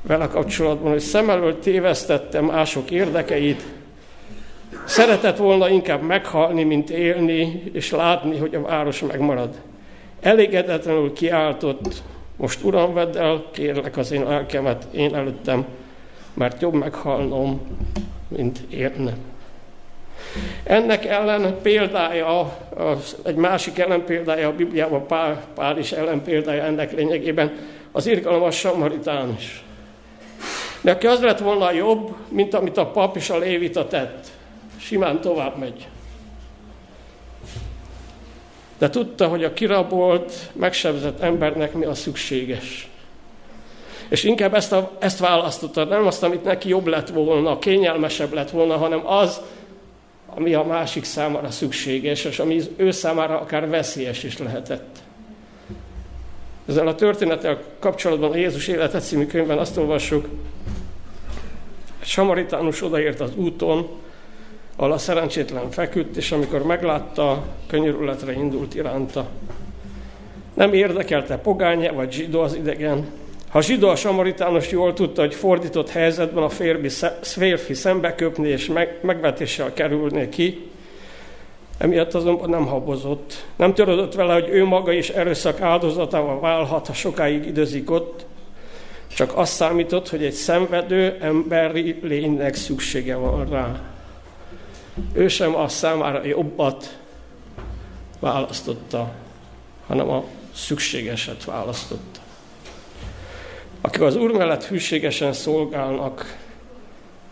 vele 0.01 0.27
kapcsolatban, 0.27 0.91
hogy 0.91 0.99
szem 0.99 1.29
elől 1.29 1.59
tévesztette 1.59 2.41
mások 2.41 2.91
érdekeit, 2.91 3.63
szeretett 4.85 5.37
volna 5.37 5.69
inkább 5.69 6.01
meghalni, 6.01 6.63
mint 6.63 6.89
élni, 6.89 7.63
és 7.73 7.91
látni, 7.91 8.37
hogy 8.37 8.55
a 8.55 8.61
város 8.61 9.01
megmarad. 9.01 9.55
Elégedetlenül 10.21 11.13
kiáltott, 11.13 12.03
most 12.41 12.63
Uram, 12.63 12.93
vedd 12.93 13.17
el, 13.17 13.43
kérlek 13.51 13.97
az 13.97 14.11
én 14.11 14.23
lelkemet 14.23 14.87
én 14.91 15.15
előttem, 15.15 15.65
mert 16.33 16.61
jobb 16.61 16.73
meghalnom, 16.73 17.61
mint 18.27 18.59
élnem. 18.69 19.17
Ennek 20.63 21.05
ellen 21.05 21.57
példája, 21.61 22.57
egy 23.23 23.35
másik 23.35 23.79
ellen 23.79 24.05
példája 24.05 24.47
a 24.47 24.55
Bibliában, 24.55 25.07
Pál, 25.07 25.43
Pál 25.55 25.77
is 25.77 25.91
ellen 25.91 26.23
példája 26.23 26.63
ennek 26.63 26.91
lényegében, 26.91 27.51
az 27.91 28.07
irgalmas 28.07 28.55
samaritánus. 28.55 29.63
Neki 30.81 31.07
az 31.07 31.21
lett 31.21 31.39
volna 31.39 31.71
jobb, 31.71 32.15
mint 32.27 32.53
amit 32.53 32.77
a 32.77 32.85
pap 32.85 33.15
és 33.15 33.29
a 33.29 33.37
lévita 33.37 33.87
tett. 33.87 34.27
Simán 34.77 35.21
tovább 35.21 35.57
megy 35.57 35.87
de 38.81 38.89
tudta, 38.89 39.27
hogy 39.27 39.43
a 39.43 39.53
kirabolt, 39.53 40.33
megsebzett 40.53 41.19
embernek 41.19 41.73
mi 41.73 41.85
a 41.85 41.93
szükséges. 41.93 42.89
És 44.09 44.23
inkább 44.23 44.53
ezt, 44.53 44.71
a, 44.71 44.91
ezt 44.99 45.19
választotta, 45.19 45.83
nem 45.83 46.05
azt, 46.05 46.23
amit 46.23 46.43
neki 46.43 46.69
jobb 46.69 46.87
lett 46.87 47.09
volna, 47.09 47.59
kényelmesebb 47.59 48.33
lett 48.33 48.49
volna, 48.49 48.77
hanem 48.77 49.07
az, 49.07 49.41
ami 50.25 50.53
a 50.53 50.63
másik 50.63 51.03
számára 51.03 51.51
szükséges, 51.51 52.25
és 52.25 52.39
ami 52.39 52.61
ő 52.75 52.91
számára 52.91 53.39
akár 53.39 53.69
veszélyes 53.69 54.23
is 54.23 54.37
lehetett. 54.37 54.99
Ezzel 56.67 56.87
a 56.87 56.95
történettel 56.95 57.63
kapcsolatban 57.79 58.31
a 58.31 58.35
Jézus 58.35 58.67
Életet 58.67 59.03
című 59.03 59.25
könyvben 59.25 59.57
azt 59.57 59.77
olvassuk, 59.77 60.27
Samaritánus 62.03 62.83
odaért 62.83 63.19
az 63.19 63.35
úton, 63.35 63.87
a 64.75 64.97
szerencsétlen 64.97 65.71
feküdt, 65.71 66.15
és 66.15 66.31
amikor 66.31 66.63
meglátta, 66.63 67.43
könyörületre 67.67 68.33
indult 68.33 68.75
iránta. 68.75 69.27
Nem 70.53 70.73
érdekelte 70.73 71.37
pogánya 71.37 71.93
vagy 71.93 72.11
zsidó 72.11 72.39
az 72.39 72.55
idegen. 72.55 73.05
Ha 73.49 73.61
zsidó 73.61 73.87
a 73.87 73.95
samaritános 73.95 74.71
jól 74.71 74.93
tudta, 74.93 75.21
hogy 75.21 75.35
fordított 75.35 75.89
helyzetben 75.89 76.43
a 76.43 76.49
férfi 77.21 77.73
szembeköpni 77.73 78.47
és 78.47 78.67
meg, 78.67 78.99
megvetéssel 79.01 79.73
kerülné 79.73 80.29
ki, 80.29 80.69
emiatt 81.77 82.13
azonban 82.13 82.49
nem 82.49 82.65
habozott. 82.65 83.45
Nem 83.55 83.73
törődött 83.73 84.13
vele, 84.13 84.33
hogy 84.33 84.49
ő 84.49 84.65
maga 84.65 84.91
is 84.91 85.09
erőszak 85.09 85.61
áldozatával 85.61 86.39
válhat, 86.39 86.87
ha 86.87 86.93
sokáig 86.93 87.45
időzik 87.45 87.91
ott, 87.91 88.25
csak 89.15 89.37
azt 89.37 89.53
számított, 89.53 90.09
hogy 90.09 90.23
egy 90.23 90.33
szenvedő 90.33 91.17
emberi 91.21 91.99
lénynek 92.01 92.55
szüksége 92.55 93.15
van 93.15 93.49
rá. 93.49 93.90
Ő 95.13 95.27
sem 95.27 95.55
a 95.55 95.67
számára 95.67 96.25
jobbat 96.25 96.99
választotta, 98.19 99.13
hanem 99.87 100.09
a 100.09 100.23
szükségeset 100.53 101.45
választotta. 101.45 102.19
Akik 103.81 104.01
az 104.01 104.15
Úr 104.15 104.31
mellett 104.31 104.65
hűségesen 104.65 105.33
szolgálnak, 105.33 106.37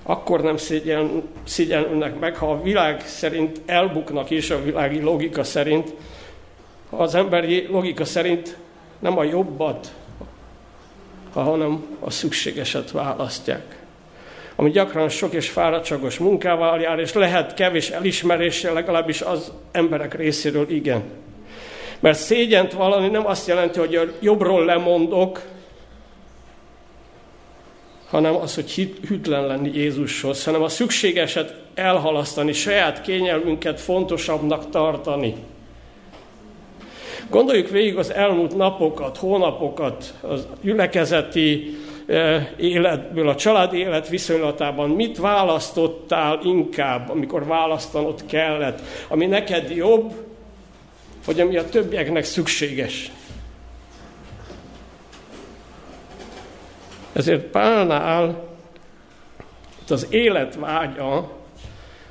akkor 0.04 0.42
nem 0.42 0.58
szégyen, 0.58 1.24
szégyenülnek 1.44 2.20
meg, 2.20 2.36
ha 2.36 2.52
a 2.52 2.62
világ 2.62 3.08
szerint 3.08 3.62
elbuknak 3.66 4.30
is, 4.30 4.50
a 4.50 4.64
világi 4.64 5.02
logika 5.02 5.44
szerint, 5.44 5.94
ha 6.90 6.98
az 6.98 7.16
emberi 7.16 7.68
logika 7.68 8.06
szerint 8.06 8.58
nem 9.00 9.18
a 9.18 9.24
jobbat, 9.24 9.94
hanem 11.34 11.98
a 12.00 12.10
szükségeset 12.10 12.92
választják 12.92 13.80
ami 14.60 14.70
gyakran 14.70 15.10
sok 15.10 15.34
és 15.34 15.50
fáradtságos 15.50 16.18
munkával 16.18 16.80
jár, 16.80 17.00
és 17.00 17.14
lehet 17.14 17.54
kevés 17.54 17.90
elismeréssel, 17.90 18.74
legalábbis 18.74 19.22
az 19.22 19.52
emberek 19.72 20.14
részéről 20.14 20.70
igen. 20.70 21.04
Mert 22.00 22.18
szégyent 22.18 22.74
valami 22.74 23.08
nem 23.08 23.26
azt 23.26 23.48
jelenti, 23.48 23.80
hogy 23.80 24.14
jobbról 24.20 24.66
lemondok, 24.66 25.42
hanem 28.10 28.36
az, 28.36 28.56
hogy 28.56 28.96
hűtlen 29.08 29.48
lenni 29.48 29.72
Jézushoz, 29.74 30.44
hanem 30.44 30.62
a 30.62 30.70
szükségeset 30.70 31.56
elhalasztani, 31.74 32.54
saját 32.54 33.02
kényelmünket 33.02 33.82
fontosabbnak 33.82 34.70
tartani. 34.70 35.36
Gondoljuk 37.30 37.70
végig 37.70 37.98
az 37.98 38.14
elmúlt 38.14 38.56
napokat, 38.56 39.18
hónapokat, 39.18 40.14
az 40.22 40.48
gyülekezeti 40.62 41.78
életből, 42.58 43.30
a 43.30 43.36
családi 43.36 43.78
élet 43.78 44.10
viszonylatában. 44.10 44.90
Mit 44.90 45.18
választottál 45.18 46.40
inkább, 46.44 47.10
amikor 47.10 47.46
választanod 47.46 48.26
kellett, 48.26 48.82
ami 49.08 49.26
neked 49.26 49.70
jobb, 49.70 50.14
vagy 51.26 51.40
ami 51.40 51.58
a 51.58 51.70
többieknek 51.70 52.24
szükséges? 52.24 53.12
Ezért 57.14 57.44
Pálnál 57.44 58.48
itt 59.82 59.90
az 59.90 60.08
élet 60.10 60.56
vágya, 60.56 61.32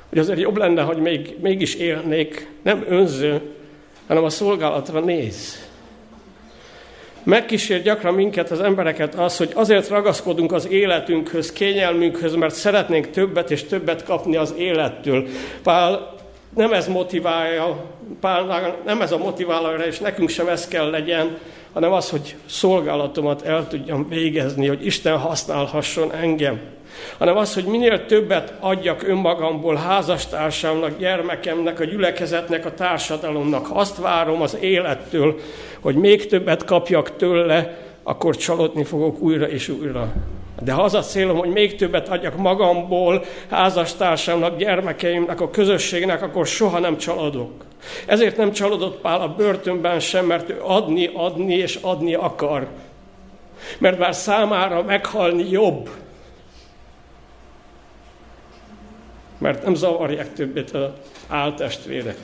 hogy 0.09 0.17
azért 0.17 0.39
jobb 0.39 0.57
lenne, 0.57 0.81
hogy 0.81 0.97
még, 0.97 1.35
mégis 1.41 1.75
élnék, 1.75 2.51
nem 2.61 2.85
önző, 2.87 3.41
hanem 4.07 4.23
a 4.23 4.29
szolgálatra 4.29 4.99
néz. 4.99 5.68
Megkísér 7.23 7.81
gyakran 7.81 8.13
minket, 8.13 8.51
az 8.51 8.59
embereket 8.59 9.15
az, 9.15 9.37
hogy 9.37 9.51
azért 9.53 9.89
ragaszkodunk 9.89 10.51
az 10.51 10.67
életünkhöz, 10.67 11.51
kényelmünkhöz, 11.51 12.35
mert 12.35 12.53
szeretnénk 12.53 13.09
többet 13.09 13.51
és 13.51 13.63
többet 13.63 14.03
kapni 14.03 14.35
az 14.35 14.53
élettől. 14.57 15.27
Pál 15.63 16.17
nem 16.55 16.73
ez 16.73 16.87
motiválja, 16.87 17.85
Pál 18.19 18.75
nem 18.85 19.01
ez 19.01 19.11
a 19.11 19.17
motiválóra, 19.17 19.85
és 19.85 19.99
nekünk 19.99 20.29
sem 20.29 20.47
ez 20.47 20.67
kell 20.67 20.89
legyen, 20.89 21.37
hanem 21.73 21.91
az, 21.91 22.09
hogy 22.09 22.35
szolgálatomat 22.45 23.41
el 23.41 23.67
tudjam 23.67 24.09
végezni, 24.09 24.67
hogy 24.67 24.85
Isten 24.85 25.17
használhasson 25.17 26.13
engem. 26.13 26.59
Hanem 27.17 27.37
az, 27.37 27.53
hogy 27.53 27.63
minél 27.63 28.05
többet 28.05 28.53
adjak 28.59 29.07
önmagamból 29.07 29.75
házastársamnak, 29.75 30.97
gyermekemnek, 30.97 31.79
a 31.79 31.83
gyülekezetnek, 31.83 32.65
a 32.65 32.73
társadalomnak. 32.73 33.67
Azt 33.73 33.97
várom 33.97 34.41
az 34.41 34.57
élettől, 34.59 35.35
hogy 35.79 35.95
még 35.95 36.25
többet 36.27 36.63
kapjak 36.63 37.15
tőle, 37.15 37.77
akkor 38.03 38.35
csalódni 38.35 38.83
fogok 38.83 39.19
újra 39.19 39.49
és 39.49 39.69
újra. 39.69 40.13
De 40.63 40.71
ha 40.71 40.81
az 40.81 40.93
a 40.93 41.01
célom, 41.01 41.37
hogy 41.37 41.49
még 41.49 41.75
többet 41.75 42.09
adjak 42.09 42.37
magamból, 42.37 43.23
házastársamnak, 43.49 44.57
gyermekeimnek, 44.57 45.41
a 45.41 45.49
közösségnek, 45.49 46.21
akkor 46.21 46.47
soha 46.47 46.79
nem 46.79 46.97
csalódok. 46.97 47.51
Ezért 48.05 48.37
nem 48.37 48.51
csalódott 48.51 49.01
Pál 49.01 49.21
a 49.21 49.35
börtönben 49.35 49.99
sem, 49.99 50.25
mert 50.25 50.49
ő 50.49 50.59
adni, 50.61 51.09
adni 51.13 51.53
és 51.53 51.79
adni 51.81 52.13
akar. 52.13 52.67
Mert 53.77 53.97
bár 53.97 54.15
számára 54.15 54.83
meghalni 54.83 55.49
jobb, 55.49 55.89
mert 59.37 59.63
nem 59.63 59.75
zavarják 59.75 60.33
többet 60.33 60.71
az 60.71 60.89
áltestvérek. 61.27 62.17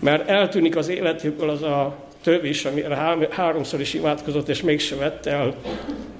Mert 0.00 0.28
eltűnik 0.28 0.76
az 0.76 0.88
életükből 0.88 1.50
az 1.50 1.62
a 1.62 1.94
több 2.22 2.44
is, 2.44 2.64
amire 2.64 3.26
háromszor 3.30 3.80
is 3.80 3.94
imádkozott, 3.94 4.48
és 4.48 4.62
mégse 4.62 4.96
vette 4.96 5.30
el 5.30 5.54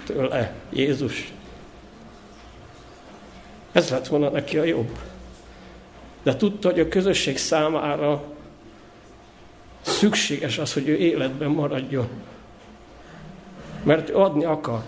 tőle 0.07 0.53
Jézus. 0.73 1.33
Ez 3.73 3.91
lett 3.91 4.07
volna 4.07 4.29
neki 4.29 4.59
a 4.59 4.65
jobb. 4.65 4.99
De 6.23 6.37
tudta, 6.37 6.71
hogy 6.71 6.81
a 6.81 6.89
közösség 6.89 7.39
számára 7.39 8.23
szükséges 9.81 10.59
az, 10.59 10.73
hogy 10.73 10.89
ő 10.89 10.97
életben 10.97 11.49
maradjon. 11.49 12.09
Mert 13.83 14.09
ő 14.09 14.15
adni 14.15 14.45
akar. 14.45 14.83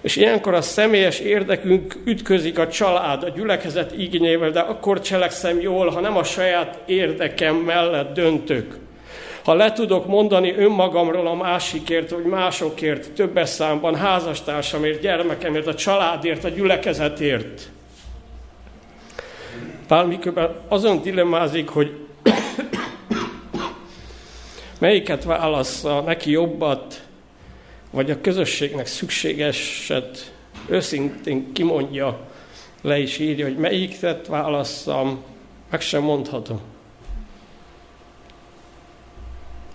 És 0.00 0.16
ilyenkor 0.16 0.54
a 0.54 0.60
személyes 0.60 1.18
érdekünk 1.18 1.96
ütközik 2.04 2.58
a 2.58 2.68
család, 2.68 3.22
a 3.22 3.28
gyülekezet 3.28 3.92
igényével, 3.92 4.50
de 4.50 4.60
akkor 4.60 5.00
cselekszem 5.00 5.60
jól, 5.60 5.88
ha 5.88 6.00
nem 6.00 6.16
a 6.16 6.24
saját 6.24 6.82
érdekem 6.86 7.56
mellett 7.56 8.14
döntök. 8.14 8.78
Ha 9.46 9.54
le 9.54 9.72
tudok 9.72 10.06
mondani 10.06 10.54
önmagamról 10.54 11.26
a 11.26 11.34
másikért, 11.34 12.10
vagy 12.10 12.24
másokért, 12.24 13.12
többes 13.12 13.48
számban, 13.48 13.94
házastársamért, 13.94 15.00
gyermekemért, 15.00 15.66
a 15.66 15.74
családért, 15.74 16.44
a 16.44 16.48
gyülekezetért. 16.48 17.70
Pál 19.86 20.18
azon 20.68 21.02
dilemmázik, 21.02 21.68
hogy 21.68 21.96
melyiket 24.80 25.24
válassza 25.24 26.00
neki 26.00 26.30
jobbat, 26.30 27.02
vagy 27.90 28.10
a 28.10 28.20
közösségnek 28.20 28.86
szükségeset 28.86 30.32
őszintén 30.68 31.52
kimondja, 31.52 32.20
le 32.82 32.98
is 32.98 33.18
írja, 33.18 33.44
hogy 33.44 33.56
melyiket 33.56 34.26
válasszam, 34.26 35.22
meg 35.70 35.80
sem 35.80 36.02
mondhatom. 36.02 36.74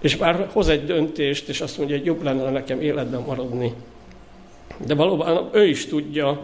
És 0.01 0.17
már 0.17 0.47
hoz 0.51 0.69
egy 0.69 0.85
döntést, 0.85 1.49
és 1.49 1.61
azt 1.61 1.77
mondja, 1.77 1.97
hogy 1.97 2.05
jobb 2.05 2.23
lenne 2.23 2.49
nekem 2.49 2.81
életben 2.81 3.21
maradni. 3.21 3.73
De 4.85 4.95
valóban 4.95 5.49
ő 5.53 5.67
is 5.67 5.85
tudja, 5.85 6.41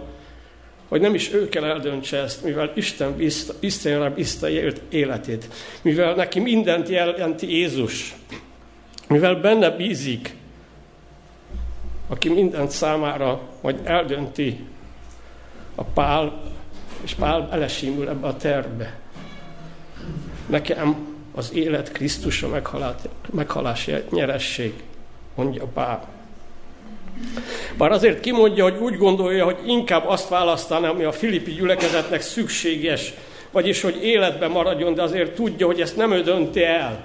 hogy 0.88 1.02
nem 1.02 1.13
is 1.13 1.34
ő 1.34 1.50
kell 1.50 1.63
eldöntse 1.63 2.17
ezt, 2.17 2.43
mivel 2.43 2.72
Isten 2.76 3.15
bízta, 3.15 3.54
Istenre 3.60 4.10
bízta 4.10 4.48
életét, 4.89 5.48
mivel 5.82 6.15
neki 6.15 6.39
mindent 6.39 6.89
jelenti 6.89 7.52
Jézus, 7.52 8.15
mivel 9.08 9.36
benne 9.36 9.70
bízik, 9.70 10.36
aki 12.08 12.30
mindent 12.30 12.72
számára 12.72 13.41
majd 13.62 13.82
eldönti 13.84 14.60
a 15.76 15.84
Pál, 15.84 16.41
és 17.04 17.13
Pál 17.13 17.41
belesímül 17.41 18.10
ebbe 18.10 18.28
a 18.28 18.38
tervbe. 18.38 19.00
Nekem 20.46 21.16
az 21.38 21.54
élet 21.54 21.91
Krisztus 21.91 22.43
a 22.43 22.62
meghalás 23.32 23.89
nyeresség, 24.12 24.73
mondja 25.36 25.65
Pál. 25.73 26.08
Bár 27.78 27.91
azért 27.91 28.19
kimondja, 28.19 28.63
hogy 28.63 28.78
úgy 28.78 28.97
gondolja, 28.97 29.45
hogy 29.45 29.58
inkább 29.65 30.08
azt 30.08 30.30
választaná, 30.30 30.89
ami 30.89 31.04
a 31.04 31.12
filipi 31.12 31.52
gyülekezetnek 31.52 32.21
szükséges, 32.21 33.13
vagyis 33.52 33.82
hogy 33.82 34.04
életben 34.04 34.52
maradjon, 34.52 34.93
de 34.93 35.02
azért 35.02 35.36
tudja, 35.36 35.65
hogy 35.65 35.82
ezt 35.82 35.97
nem 35.97 36.12
ő 36.12 36.21
dönti 36.21 36.63
el. 36.63 37.04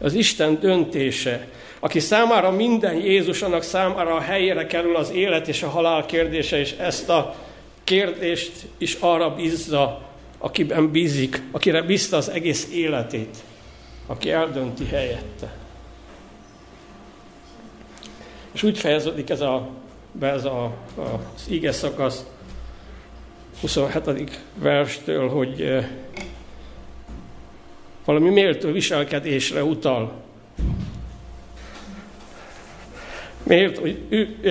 Az 0.00 0.14
Isten 0.14 0.60
döntése. 0.60 1.48
Aki 1.80 2.00
számára 2.00 2.50
minden 2.50 2.94
Jézus, 2.94 3.42
annak 3.42 3.62
számára 3.62 4.14
a 4.14 4.20
helyére 4.20 4.66
kerül 4.66 4.96
az 4.96 5.10
élet 5.10 5.48
és 5.48 5.62
a 5.62 5.68
halál 5.68 6.06
kérdése, 6.06 6.58
és 6.58 6.72
ezt 6.72 7.08
a 7.08 7.34
kérdést 7.84 8.52
is 8.78 8.96
arra 9.00 9.34
bízza, 9.34 10.09
akiben 10.42 10.90
bízik, 10.90 11.42
akire 11.50 11.82
bízta 11.82 12.16
az 12.16 12.28
egész 12.28 12.68
életét, 12.72 13.36
aki 14.06 14.30
eldönti 14.30 14.84
helyette. 14.84 15.52
És 18.52 18.62
úgy 18.62 18.78
fejeződik 18.78 19.30
ez 19.30 19.40
a, 19.40 19.68
be 20.12 20.30
ez 20.30 20.44
a, 20.44 20.64
a, 20.94 21.00
az 21.34 21.44
ige 21.48 21.72
szakasz 21.72 22.24
27. 23.60 24.40
verstől, 24.54 25.28
hogy 25.28 25.60
e, 25.60 25.90
valami 28.04 28.30
méltó 28.30 28.72
viselkedésre 28.72 29.64
utal. 29.64 30.12
Méltó 33.42 33.82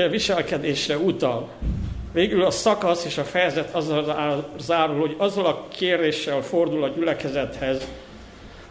viselkedésre 0.10 0.98
utal. 0.98 1.50
Végül 2.12 2.44
a 2.44 2.52
szakasz 2.52 3.06
és 3.06 3.18
a 3.18 3.24
fejezet 3.24 3.76
azzal 3.76 4.50
zárul, 4.60 5.00
hogy 5.00 5.16
azzal 5.18 5.46
a 5.46 5.68
kéréssel 5.68 6.42
fordul 6.42 6.84
a 6.84 6.88
gyülekezethez, 6.88 7.88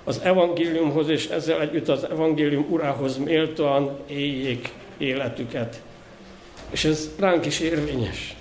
az 0.05 0.20
evangéliumhoz, 0.22 1.09
és 1.09 1.27
ezzel 1.27 1.61
együtt 1.61 1.88
az 1.88 2.05
evangélium 2.11 2.66
urához 2.70 3.16
méltóan 3.16 3.98
éljék 4.07 4.72
életüket. 4.98 5.81
És 6.70 6.85
ez 6.85 7.11
ránk 7.18 7.46
is 7.46 7.61
érvényes. 7.61 8.37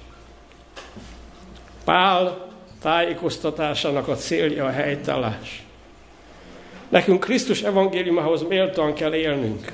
Pál 1.83 2.47
tájékoztatásának 2.81 4.07
a 4.07 4.15
célja 4.15 4.65
a 4.65 4.69
helytállás. 4.69 5.63
Nekünk 6.89 7.19
Krisztus 7.19 7.61
evangéliumához 7.61 8.47
méltóan 8.47 8.93
kell 8.93 9.13
élnünk. 9.13 9.71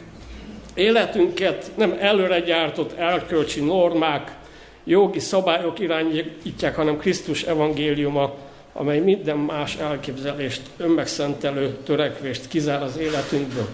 Életünket 0.73 1.71
nem 1.75 1.97
előre 1.99 2.39
gyártott 2.39 2.97
elkölcsi 2.97 3.61
normák, 3.61 4.35
jogi 4.83 5.19
szabályok 5.19 5.79
irányítják, 5.79 6.75
hanem 6.75 6.97
Krisztus 6.97 7.43
evangéliuma, 7.43 8.33
amely 8.73 8.99
minden 8.99 9.37
más 9.37 9.75
elképzelést, 9.75 10.61
önmegszentelő 10.77 11.77
törekvést 11.83 12.47
kizár 12.47 12.83
az 12.83 12.97
életünkből. 12.97 13.67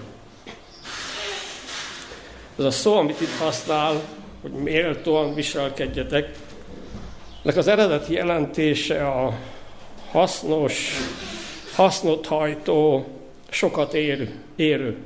Ez 2.57 2.65
a 2.65 2.71
szó, 2.71 2.97
amit 2.97 3.21
itt 3.21 3.37
használ, 3.39 4.01
hogy 4.41 4.51
méltóan 4.51 5.33
viselkedjetek, 5.33 6.31
ennek 7.43 7.57
az 7.57 7.67
eredeti 7.67 8.13
jelentése 8.13 9.07
a 9.07 9.37
hasznos, 10.11 10.91
hasznot 11.75 12.25
hajtó, 12.25 13.07
sokat 13.49 13.93
érő. 13.93 14.33
érő. 14.55 14.97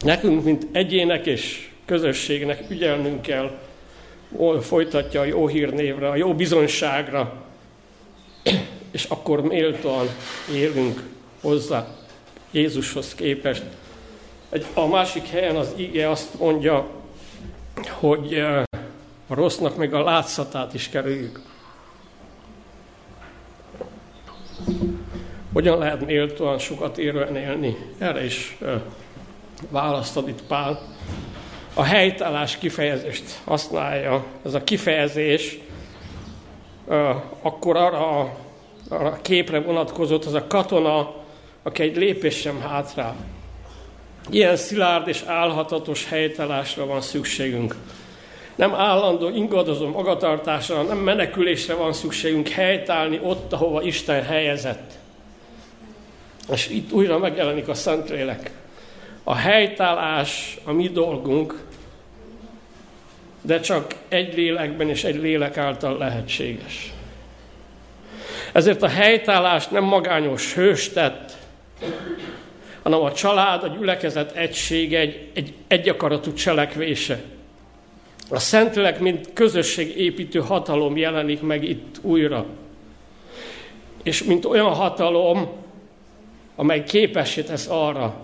Nekünk, 0.00 0.44
mint 0.44 0.66
egyének 0.72 1.26
és 1.26 1.70
közösségnek 1.84 2.64
ügyelnünk 2.70 3.22
kell, 3.22 3.58
folytatja 4.60 5.20
a 5.20 5.24
jó 5.24 5.46
hírnévre, 5.46 6.08
a 6.08 6.16
jó 6.16 6.34
bizonyságra, 6.34 7.32
és 8.90 9.04
akkor 9.04 9.40
méltóan 9.42 10.06
élünk 10.54 11.02
hozzá 11.40 11.86
Jézushoz 12.50 13.14
képest. 13.14 13.62
Egy, 14.48 14.66
a 14.74 14.86
másik 14.86 15.28
helyen 15.28 15.56
az 15.56 15.72
ige 15.76 16.10
azt 16.10 16.38
mondja, 16.38 16.86
hogy 17.90 18.34
eh, 18.34 18.62
a 19.26 19.34
rossznak 19.34 19.76
meg 19.76 19.94
a 19.94 20.02
látszatát 20.02 20.74
is 20.74 20.88
kerüljük. 20.88 21.40
Hogyan 25.52 25.78
lehet 25.78 26.06
méltóan 26.06 26.58
sokat 26.58 26.98
érően 26.98 27.36
élni? 27.36 27.76
Erre 27.98 28.24
is 28.24 28.56
eh, 28.60 28.80
választad 29.70 30.28
itt 30.28 30.42
Pál. 30.42 30.95
A 31.78 31.82
helytállás 31.82 32.58
kifejezést 32.58 33.40
használja. 33.44 34.24
Ez 34.44 34.54
a 34.54 34.64
kifejezés 34.64 35.58
akkor 37.42 37.76
arra 37.76 38.20
a, 38.20 38.36
arra 38.88 39.06
a 39.06 39.18
képre 39.22 39.60
vonatkozott, 39.60 40.24
az 40.24 40.34
a 40.34 40.46
katona, 40.46 41.14
aki 41.62 41.82
egy 41.82 41.96
lépés 41.96 42.36
sem 42.36 42.60
hátrál. 42.60 43.16
Ilyen 44.30 44.56
szilárd 44.56 45.08
és 45.08 45.22
álhatatos 45.26 46.08
helytállásra 46.08 46.86
van 46.86 47.00
szükségünk. 47.00 47.74
Nem 48.54 48.74
állandó 48.74 49.28
ingadozó 49.28 49.88
magatartásra, 49.88 50.82
nem 50.82 50.98
menekülésre 50.98 51.74
van 51.74 51.92
szükségünk 51.92 52.48
helytállni 52.48 53.20
ott, 53.22 53.52
ahova 53.52 53.82
Isten 53.82 54.24
helyezett. 54.24 54.92
És 56.52 56.68
itt 56.68 56.92
újra 56.92 57.18
megjelenik 57.18 57.68
a 57.68 57.74
Szentlélek. 57.74 58.50
A 59.24 59.34
helytállás 59.34 60.58
a 60.64 60.72
mi 60.72 60.88
dolgunk, 60.88 61.65
de 63.46 63.60
csak 63.60 63.94
egy 64.08 64.34
lélekben 64.34 64.88
és 64.88 65.04
egy 65.04 65.16
lélek 65.16 65.56
által 65.56 65.98
lehetséges. 65.98 66.92
Ezért 68.52 68.82
a 68.82 68.88
helytállás 68.88 69.68
nem 69.68 69.84
magányos 69.84 70.54
hőstett, 70.54 71.36
hanem 72.82 73.00
a 73.00 73.12
család, 73.12 73.62
a 73.62 73.68
gyülekezet 73.68 74.36
egység 74.36 74.94
egy, 74.94 75.30
egy 75.34 75.52
egyakaratú 75.66 76.32
cselekvése. 76.32 77.22
A 78.30 78.38
Szentlélek, 78.38 79.00
mint 79.00 79.32
közösségépítő 79.32 80.38
hatalom 80.38 80.96
jelenik 80.96 81.40
meg 81.40 81.64
itt 81.64 81.96
újra. 82.00 82.46
És 84.02 84.22
mint 84.22 84.44
olyan 84.44 84.74
hatalom, 84.74 85.48
amely 86.56 86.84
képessé 86.84 87.42
tesz 87.42 87.68
arra, 87.70 88.16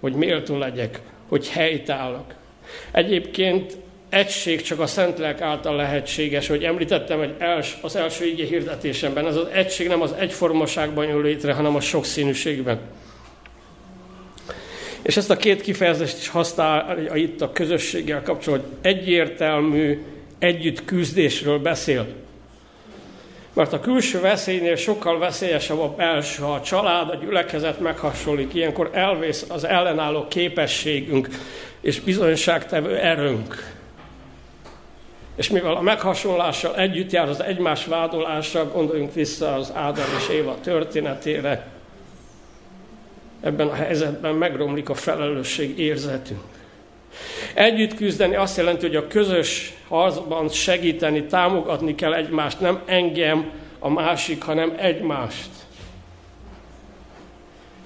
hogy 0.00 0.12
méltó 0.12 0.58
legyek, 0.58 1.00
hogy 1.28 1.48
helytállak. 1.48 2.34
Egyébként 2.90 3.76
egység 4.12 4.62
csak 4.62 4.80
a 4.80 4.86
Szentlélek 4.86 5.40
által 5.40 5.76
lehetséges, 5.76 6.46
hogy 6.46 6.64
említettem 6.64 7.20
egy 7.20 7.34
els, 7.38 7.76
az 7.80 7.96
első 7.96 8.26
igé 8.26 8.44
hirdetésemben, 8.44 9.26
ez 9.26 9.36
az 9.36 9.46
egység 9.52 9.88
nem 9.88 10.00
az 10.00 10.12
egyformaságban 10.18 11.06
jön 11.06 11.22
létre, 11.22 11.52
hanem 11.52 11.74
a 11.74 11.80
sokszínűségben. 11.80 12.80
És 15.02 15.16
ezt 15.16 15.30
a 15.30 15.36
két 15.36 15.60
kifejezést 15.60 16.18
is 16.18 16.28
használja 16.28 17.14
itt 17.14 17.40
a 17.40 17.52
közösséggel 17.52 18.22
kapcsolatban, 18.22 18.70
hogy 18.70 18.90
egyértelmű 18.90 20.02
együtt 20.38 20.84
küzdésről 20.84 21.58
beszél. 21.58 22.06
Mert 23.52 23.72
a 23.72 23.80
külső 23.80 24.20
veszélynél 24.20 24.76
sokkal 24.76 25.18
veszélyesebb 25.18 25.78
a 25.78 25.94
belső, 25.94 26.42
ha 26.42 26.52
a 26.52 26.62
család, 26.62 27.08
a 27.08 27.14
gyülekezet 27.14 27.80
meghasonlik, 27.80 28.54
ilyenkor 28.54 28.90
elvész 28.92 29.44
az 29.48 29.64
ellenálló 29.64 30.28
képességünk 30.28 31.28
és 31.80 32.00
bizonyságtevő 32.00 32.96
erőnk. 32.96 33.80
És 35.36 35.50
mivel 35.50 35.74
a 35.74 35.80
meghasonlással 35.80 36.76
együtt 36.76 37.10
jár 37.10 37.28
az 37.28 37.42
egymás 37.42 37.86
vádolása, 37.86 38.70
gondoljunk 38.72 39.14
vissza 39.14 39.54
az 39.54 39.72
Ádám 39.74 40.08
és 40.18 40.28
Éva 40.34 40.56
történetére, 40.62 41.66
ebben 43.40 43.68
a 43.68 43.74
helyzetben 43.74 44.34
megromlik 44.34 44.88
a 44.88 44.94
felelősség 44.94 45.78
érzetünk. 45.78 46.40
Együtt 47.54 47.94
küzdeni 47.94 48.34
azt 48.34 48.56
jelenti, 48.56 48.86
hogy 48.86 48.96
a 48.96 49.06
közös 49.06 49.72
harcban 49.88 50.48
segíteni, 50.48 51.24
támogatni 51.24 51.94
kell 51.94 52.14
egymást, 52.14 52.60
nem 52.60 52.82
engem, 52.84 53.50
a 53.78 53.88
másik, 53.88 54.42
hanem 54.42 54.74
egymást. 54.78 55.50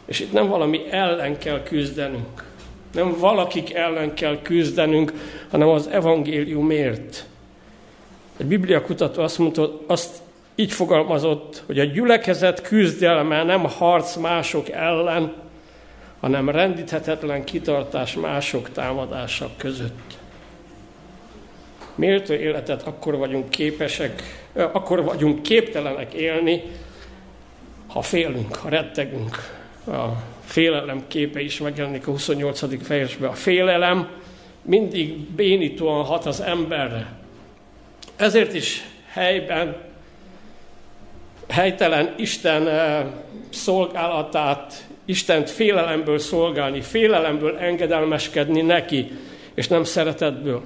És 0.05 0.21
itt 0.21 0.33
nem 0.33 0.49
valami 0.49 0.81
ellen 0.91 1.39
kell 1.39 1.63
küzdenünk, 1.63 2.45
nem 2.93 3.19
valakik 3.19 3.75
ellen 3.75 4.15
kell 4.15 4.43
küzdenünk, 4.43 5.13
hanem 5.51 5.69
az 5.69 5.87
evangéliumért. 5.87 7.27
Egy 8.37 8.46
biblia 8.46 8.83
kutató 8.83 9.22
azt 9.22 9.38
mondta, 9.38 9.81
azt 9.87 10.20
így 10.55 10.72
fogalmazott, 10.72 11.62
hogy 11.66 11.79
a 11.79 11.85
gyülekezet 11.85 12.62
küzdelme 12.62 13.42
nem 13.42 13.64
harc 13.64 14.16
mások 14.16 14.68
ellen, 14.68 15.33
hanem 16.20 16.49
rendíthetetlen 16.49 17.44
kitartás 17.44 18.14
mások 18.14 18.70
támadása 18.72 19.51
között. 19.57 20.18
Méltó 21.94 22.35
életet 22.35 22.83
akkor 22.83 23.16
vagyunk 23.16 23.49
képesek, 23.49 24.22
akkor 24.53 25.05
vagyunk 25.05 25.42
képtelenek 25.42 26.12
élni, 26.12 26.62
ha 27.87 28.03
félünk, 28.03 28.55
ha 28.55 28.68
rettegünk. 28.68 29.37
A 29.87 30.07
félelem 30.44 31.05
képe 31.09 31.40
is 31.40 31.61
megjelenik 31.61 32.07
a 32.07 32.11
28. 32.11 32.87
fejesben. 32.87 33.31
A 33.31 33.33
félelem 33.35 34.09
mindig 34.62 35.18
bénítóan 35.18 36.05
hat 36.05 36.27
az 36.27 36.40
emberre. 36.40 37.16
Ezért 38.17 38.55
is 38.55 38.83
helyben 39.13 39.77
helytelen 41.49 42.15
Isten 42.17 42.69
szolgálatát 43.51 44.87
Istent 45.05 45.51
félelemből 45.51 46.19
szolgálni, 46.19 46.81
félelemből 46.81 47.57
engedelmeskedni 47.57 48.61
neki, 48.61 49.11
és 49.55 49.69
nem 49.69 49.85
szeretetből. 49.85 50.63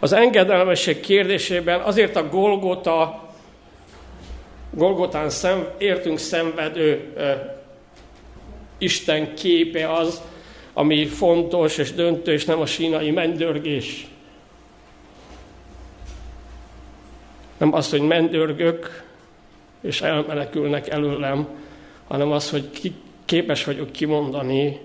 Az 0.00 0.12
engedelmesség 0.12 1.00
kérdésében 1.00 1.80
azért 1.80 2.16
a 2.16 2.28
Golgota, 2.28 3.28
Golgotán 4.70 5.30
szem, 5.30 5.68
értünk 5.78 6.18
szenvedő 6.18 7.12
e, 7.16 7.56
Isten 8.78 9.34
képe 9.34 9.92
az, 9.92 10.22
ami 10.72 11.06
fontos 11.06 11.78
és 11.78 11.92
döntő, 11.92 12.32
és 12.32 12.44
nem 12.44 12.60
a 12.60 12.66
sínai 12.66 13.10
mendörgés. 13.10 14.06
Nem 17.58 17.72
az, 17.72 17.90
hogy 17.90 18.00
mendörgök, 18.00 19.04
és 19.80 20.00
elmenekülnek 20.02 20.88
előlem, 20.88 21.48
hanem 22.06 22.30
az, 22.30 22.50
hogy 22.50 22.70
ki, 22.70 22.92
képes 23.24 23.64
vagyok 23.64 23.92
kimondani, 23.92 24.80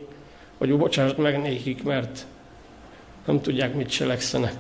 hogy 0.57 0.77
bocsásd 0.77 1.17
meg 1.17 1.41
nékik, 1.41 1.83
mert 1.83 2.25
nem 3.25 3.41
tudják, 3.41 3.73
mit 3.75 3.89
cselekszenek. 3.89 4.53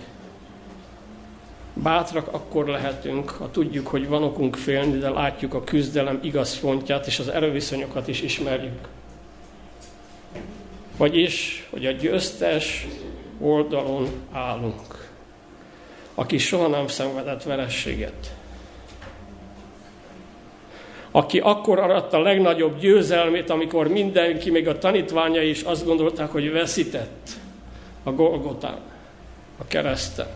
Bátrak 1.73 2.27
akkor 2.33 2.67
lehetünk, 2.67 3.29
ha 3.29 3.51
tudjuk, 3.51 3.87
hogy 3.87 4.07
van 4.07 4.23
okunk 4.23 4.55
félni, 4.55 4.97
de 4.97 5.09
látjuk 5.09 5.53
a 5.53 5.63
küzdelem 5.63 6.19
igaz 6.21 6.53
frontját, 6.53 7.07
és 7.07 7.19
az 7.19 7.27
erőviszonyokat 7.27 8.07
is 8.07 8.21
ismerjük. 8.21 8.87
Vagyis, 10.97 11.67
hogy 11.69 11.85
a 11.85 11.91
győztes 11.91 12.87
oldalon 13.39 14.07
állunk, 14.31 15.11
aki 16.15 16.37
soha 16.37 16.67
nem 16.67 16.87
szenvedett 16.87 17.43
verességet 17.43 18.31
aki 21.15 21.39
akkor 21.39 21.79
aratta 21.79 22.17
a 22.17 22.21
legnagyobb 22.21 22.79
győzelmét, 22.79 23.49
amikor 23.49 23.87
mindenki, 23.87 24.49
még 24.49 24.67
a 24.67 24.77
tanítványai 24.77 25.49
is 25.49 25.61
azt 25.61 25.85
gondolták, 25.85 26.29
hogy 26.29 26.51
veszített 26.51 27.29
a 28.03 28.11
Golgotán, 28.11 28.77
a 29.57 29.67
kereszten. 29.67 30.27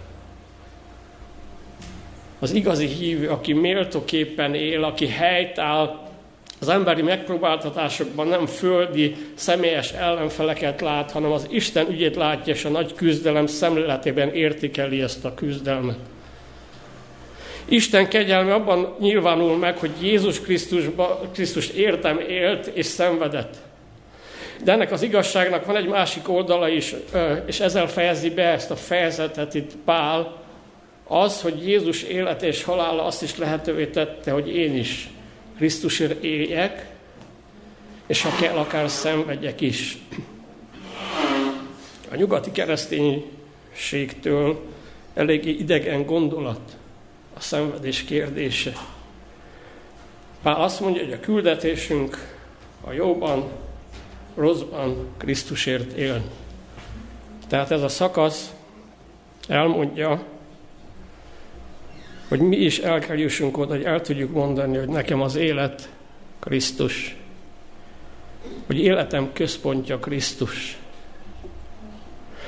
Az 2.40 2.52
igazi 2.52 2.86
hívő, 2.86 3.30
aki 3.30 3.54
méltóképpen 3.54 4.56
él, 4.56 4.84
aki 4.84 5.08
helytáll, 5.08 6.07
az 6.60 6.70
emberi 6.70 7.02
megpróbáltatásokban 7.02 8.28
nem 8.28 8.46
földi, 8.46 9.16
személyes 9.36 9.92
ellenfeleket 9.92 10.82
lát, 10.82 11.12
hanem 11.12 11.32
az 11.32 11.48
Isten 11.50 11.90
ügyét 11.90 12.16
látja, 12.16 12.54
és 12.54 12.66
a 12.66 12.70
nagy 12.70 12.94
küzdelem 12.94 13.48
szemléletében 13.48 14.34
értékeli 14.34 15.02
ezt 15.02 15.26
a 15.26 15.34
küzdelmet. 15.34 15.98
Isten 17.66 18.08
kegyelme 18.10 18.54
abban 18.54 18.96
nyilvánul 19.00 19.58
meg, 19.58 19.78
hogy 19.78 19.92
Jézus 20.02 20.42
Krisztusba, 20.42 21.22
Krisztus 21.34 21.70
értem 21.70 22.20
élt 22.20 22.68
és 22.68 22.86
szenvedett. 22.86 23.56
De 24.64 24.72
ennek 24.72 24.92
az 24.92 25.02
igazságnak 25.02 25.66
van 25.66 25.76
egy 25.76 25.88
másik 25.88 26.30
oldala 26.30 26.70
is, 26.70 26.96
és 27.46 27.60
ezzel 27.60 27.88
fejezi 27.88 28.30
be 28.30 28.44
ezt 28.44 28.72
a 28.72 28.76
fejezetet 28.76 29.54
itt 29.54 29.72
Pál, 29.86 30.36
az, 31.08 31.42
hogy 31.42 31.68
Jézus 31.68 32.04
élet 32.04 32.44
és 32.44 32.64
halála 32.64 33.06
azt 33.06 33.24
is 33.24 33.38
lehetővé 33.38 33.86
tette, 33.86 34.32
hogy 34.32 34.56
én 34.56 34.76
is 34.76 35.10
Krisztusért 35.58 36.24
éljek, 36.24 36.96
és 38.08 38.22
ha 38.22 38.36
kell, 38.40 38.58
akár 38.58 38.90
szenvedjek 38.90 39.62
is. 39.62 39.98
A 42.12 42.16
nyugati 42.16 42.52
kereszténységtől 42.52 44.66
eléggé 45.14 45.50
idegen 45.50 46.06
gondolat 46.06 46.78
a 47.34 47.40
szenvedés 47.40 48.04
kérdése. 48.04 48.72
Pál 50.42 50.62
azt 50.62 50.80
mondja, 50.80 51.04
hogy 51.04 51.14
a 51.14 51.20
küldetésünk 51.20 52.36
a 52.82 52.92
jóban, 52.92 53.50
rosszban 54.36 55.08
Krisztusért 55.18 55.98
él. 55.98 56.22
Tehát 57.48 57.72
ez 57.72 57.82
a 57.82 57.88
szakasz 57.88 58.54
elmondja, 59.48 60.24
hogy 62.28 62.40
mi 62.40 62.56
is 62.56 62.80
el 62.80 63.00
kell 63.00 63.18
jussunk 63.18 63.58
oda, 63.58 63.74
hogy 63.74 63.84
el 63.84 64.02
tudjuk 64.02 64.32
mondani, 64.34 64.78
hogy 64.78 64.88
nekem 64.88 65.22
az 65.22 65.36
élet 65.36 65.90
Krisztus. 66.40 67.16
Hogy 68.66 68.80
életem 68.80 69.30
központja 69.34 70.00
Krisztus. 70.00 70.78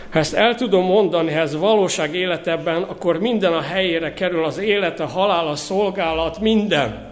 Ha 0.10 0.20
ezt 0.20 0.34
el 0.34 0.56
tudom 0.56 0.86
mondani, 0.86 1.32
ha 1.32 1.40
ez 1.40 1.56
valóság 1.56 2.16
életebben, 2.16 2.84
akkor 2.84 3.20
minden 3.20 3.54
a 3.54 3.62
helyére 3.62 4.14
kerül, 4.14 4.44
az 4.44 4.58
élet, 4.58 5.00
a 5.00 5.06
halál, 5.06 5.48
a 5.48 5.56
szolgálat, 5.56 6.40
minden. 6.40 7.08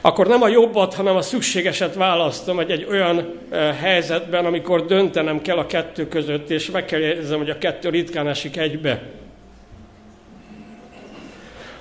Akkor 0.00 0.26
nem 0.26 0.42
a 0.42 0.48
jobbat, 0.48 0.94
hanem 0.94 1.16
a 1.16 1.22
szükségeset 1.22 1.94
választom 1.94 2.58
egy, 2.58 2.70
egy 2.70 2.86
olyan 2.90 3.34
e, 3.50 3.56
helyzetben, 3.56 4.44
amikor 4.44 4.86
döntenem 4.86 5.42
kell 5.42 5.58
a 5.58 5.66
kettő 5.66 6.08
között, 6.08 6.50
és 6.50 6.70
meg 6.70 6.84
kell 6.84 7.00
jegyzem, 7.00 7.38
hogy 7.38 7.50
a 7.50 7.58
kettő 7.58 7.88
ritkán 7.88 8.28
esik 8.28 8.56
egybe. 8.56 9.02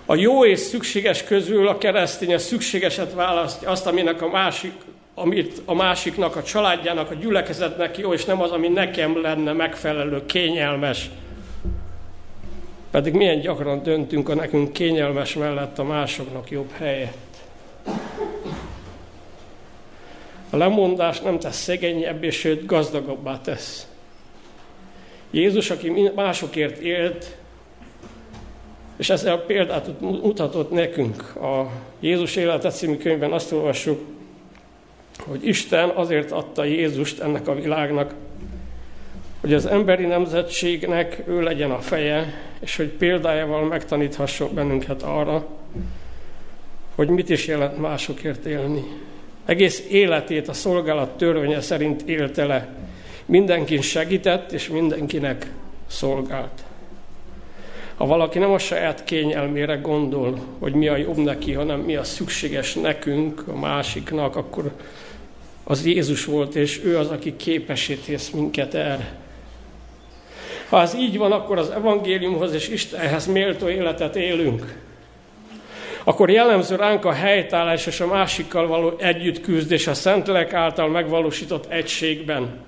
A 0.10 0.16
jó 0.16 0.46
és 0.46 0.60
szükséges 0.60 1.24
közül 1.24 1.68
a 1.68 1.78
keresztény 1.78 2.34
a 2.34 2.38
szükségeset 2.38 3.14
választja, 3.14 3.70
azt, 3.70 3.86
aminek 3.86 4.22
a 4.22 4.30
másik, 4.30 4.74
amit 5.16 5.62
a 5.66 5.74
másiknak, 5.74 6.36
a 6.36 6.44
családjának, 6.44 7.12
a 7.12 7.14
gyülekezetnek 7.14 7.98
jó, 7.98 8.14
és 8.14 8.26
nem 8.26 8.42
az, 8.42 8.52
ami 8.52 8.68
nekem 8.68 9.22
lenne 9.22 9.52
megfelelő, 9.52 10.26
kényelmes. 10.26 11.10
Pedig 12.92 13.14
milyen 13.14 13.40
gyakran 13.40 13.84
döntünk 13.84 14.30
a 14.30 14.36
nekünk 14.36 14.74
kényelmes 14.74 15.34
mellett 15.34 15.80
a 15.80 15.84
másoknak 15.84 16.50
jobb 16.50 16.72
helyet. 16.72 17.18
A 20.50 20.58
lemondás 20.58 21.20
nem 21.20 21.40
tesz 21.40 21.58
szegényebb, 21.58 22.24
és 22.24 22.36
sőt 22.36 22.66
gazdagabbá 22.66 23.42
tesz. 23.42 23.88
Jézus, 25.32 25.70
aki 25.70 26.12
másokért 26.16 26.78
élt, 26.78 27.37
és 28.98 29.10
ezzel 29.10 29.34
a 29.34 29.40
példát 29.40 30.00
mutatott 30.00 30.72
nekünk. 30.72 31.36
A 31.36 31.70
Jézus 32.00 32.36
életet 32.36 32.76
című 32.76 32.98
könyvben 32.98 33.32
azt 33.32 33.52
olvassuk, 33.52 34.00
hogy 35.20 35.48
Isten 35.48 35.90
azért 35.90 36.32
adta 36.32 36.64
Jézust 36.64 37.20
ennek 37.20 37.48
a 37.48 37.56
világnak, 37.56 38.14
hogy 39.42 39.54
az 39.54 39.66
emberi 39.66 40.06
nemzetségnek 40.06 41.24
ő 41.28 41.42
legyen 41.42 41.72
a 41.72 41.80
feje, 41.80 42.34
és 42.60 42.76
hogy 42.76 42.88
példájával 42.88 43.64
megtaníthasson 43.64 44.54
bennünket 44.54 45.04
arra, 45.04 45.48
hogy 46.96 47.10
mit 47.10 47.30
is 47.30 47.48
jelent 47.48 47.78
másokért 47.78 48.46
élni. 48.46 48.84
Egész 49.46 49.86
életét 49.90 50.48
a 50.48 50.54
szolgálat 50.54 51.18
törvénye 51.18 51.62
szerint 51.62 52.02
élte 52.02 52.46
le. 52.46 52.68
Mindenkin 53.26 53.82
segített, 53.82 54.52
és 54.52 54.70
mindenkinek 54.70 55.52
szolgált. 55.88 56.67
Ha 57.98 58.06
valaki 58.06 58.40
nem 58.40 58.52
a 58.52 58.58
saját 58.58 59.04
kényelmére 59.04 59.76
gondol, 59.76 60.40
hogy 60.60 60.74
mi 60.74 60.88
a 60.88 60.96
jobb 60.96 61.18
neki, 61.18 61.54
hanem 61.54 61.80
mi 61.80 61.96
a 61.96 62.04
szükséges 62.04 62.74
nekünk, 62.74 63.44
a 63.48 63.56
másiknak, 63.60 64.36
akkor 64.36 64.72
az 65.64 65.86
Jézus 65.86 66.26
volt, 66.26 66.56
és 66.56 66.82
ő 66.84 66.98
az, 66.98 67.08
aki 67.08 67.36
képesítész 67.36 68.30
minket 68.30 68.74
erre. 68.74 69.16
Ha 70.70 70.82
ez 70.82 70.96
így 70.96 71.18
van, 71.18 71.32
akkor 71.32 71.58
az 71.58 71.70
evangéliumhoz 71.70 72.54
és 72.54 72.70
Istenhez 72.70 73.28
méltó 73.28 73.70
életet 73.70 74.16
élünk. 74.16 74.76
Akkor 76.04 76.30
jellemző 76.30 76.76
ránk 76.76 77.06
a 77.06 77.12
helytállás 77.12 77.86
és 77.86 78.00
a 78.00 78.08
másikkal 78.08 78.68
való 78.68 78.94
együttküzdés 78.98 79.88
a 79.88 79.94
Szentlélek 79.94 80.54
által 80.54 80.88
megvalósított 80.88 81.72
egységben. 81.72 82.66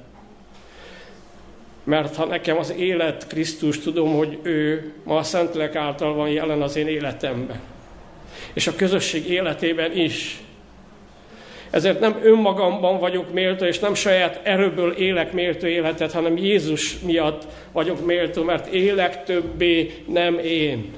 Mert 1.89 2.15
ha 2.15 2.25
nekem 2.25 2.57
az 2.57 2.73
élet 2.77 3.27
Krisztus, 3.27 3.79
tudom, 3.79 4.15
hogy 4.15 4.39
ő 4.41 4.93
ma 5.03 5.17
a 5.17 5.23
Szentlélek 5.23 5.75
által 5.75 6.13
van 6.13 6.29
jelen 6.29 6.61
az 6.61 6.75
én 6.75 6.87
életemben. 6.87 7.59
És 8.53 8.67
a 8.67 8.75
közösség 8.75 9.29
életében 9.29 9.97
is. 9.97 10.39
Ezért 11.69 11.99
nem 11.99 12.19
önmagamban 12.23 12.99
vagyok 12.99 13.33
méltó, 13.33 13.65
és 13.65 13.79
nem 13.79 13.93
saját 13.93 14.39
erőből 14.43 14.91
élek 14.91 15.33
méltó 15.33 15.67
életet, 15.67 16.11
hanem 16.11 16.37
Jézus 16.37 16.99
miatt 16.99 17.47
vagyok 17.71 18.05
méltó, 18.05 18.43
mert 18.43 18.67
élek 18.73 19.23
többé 19.23 19.93
nem 20.07 20.39
én. 20.39 20.93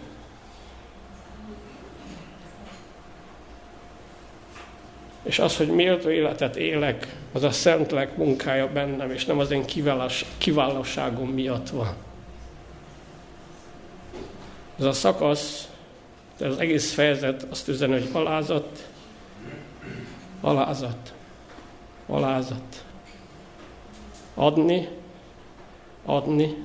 És 5.24 5.40
az, 5.40 5.58
hogy 5.58 5.68
méltó 5.68 6.10
életet 6.10 6.56
élek, 6.56 7.16
az 7.32 7.44
a 7.44 7.52
Szentlek 7.52 8.18
munkája 8.18 8.72
bennem, 8.72 9.12
és 9.12 9.26
nem 9.26 9.40
az 9.40 9.52
én 9.52 9.66
kiválóságom 10.38 11.30
miatt 11.30 11.70
van. 11.70 11.96
Ez 14.80 14.86
a 14.86 14.92
szakasz, 14.92 15.70
de 16.38 16.48
az 16.48 16.58
egész 16.58 16.94
fejezet 16.94 17.44
azt 17.50 17.68
üzeni, 17.68 17.92
hogy 17.92 18.10
alázat, 18.12 18.90
alázat, 20.42 21.14
alázat. 22.08 22.86
Adni, 24.34 24.88
adni, 26.06 26.56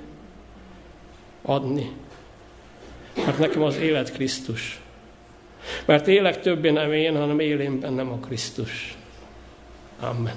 adni. 1.42 1.92
Mert 3.16 3.38
nekem 3.38 3.62
az 3.62 3.76
élet 3.76 4.12
Krisztus. 4.12 4.80
Mert 5.84 6.06
élek 6.06 6.40
többé 6.40 6.70
nem 6.70 6.92
én, 6.92 7.16
hanem 7.16 7.40
élén 7.40 7.80
bennem 7.80 8.12
a 8.12 8.18
Krisztus. 8.18 8.96
Amen. 10.00 10.34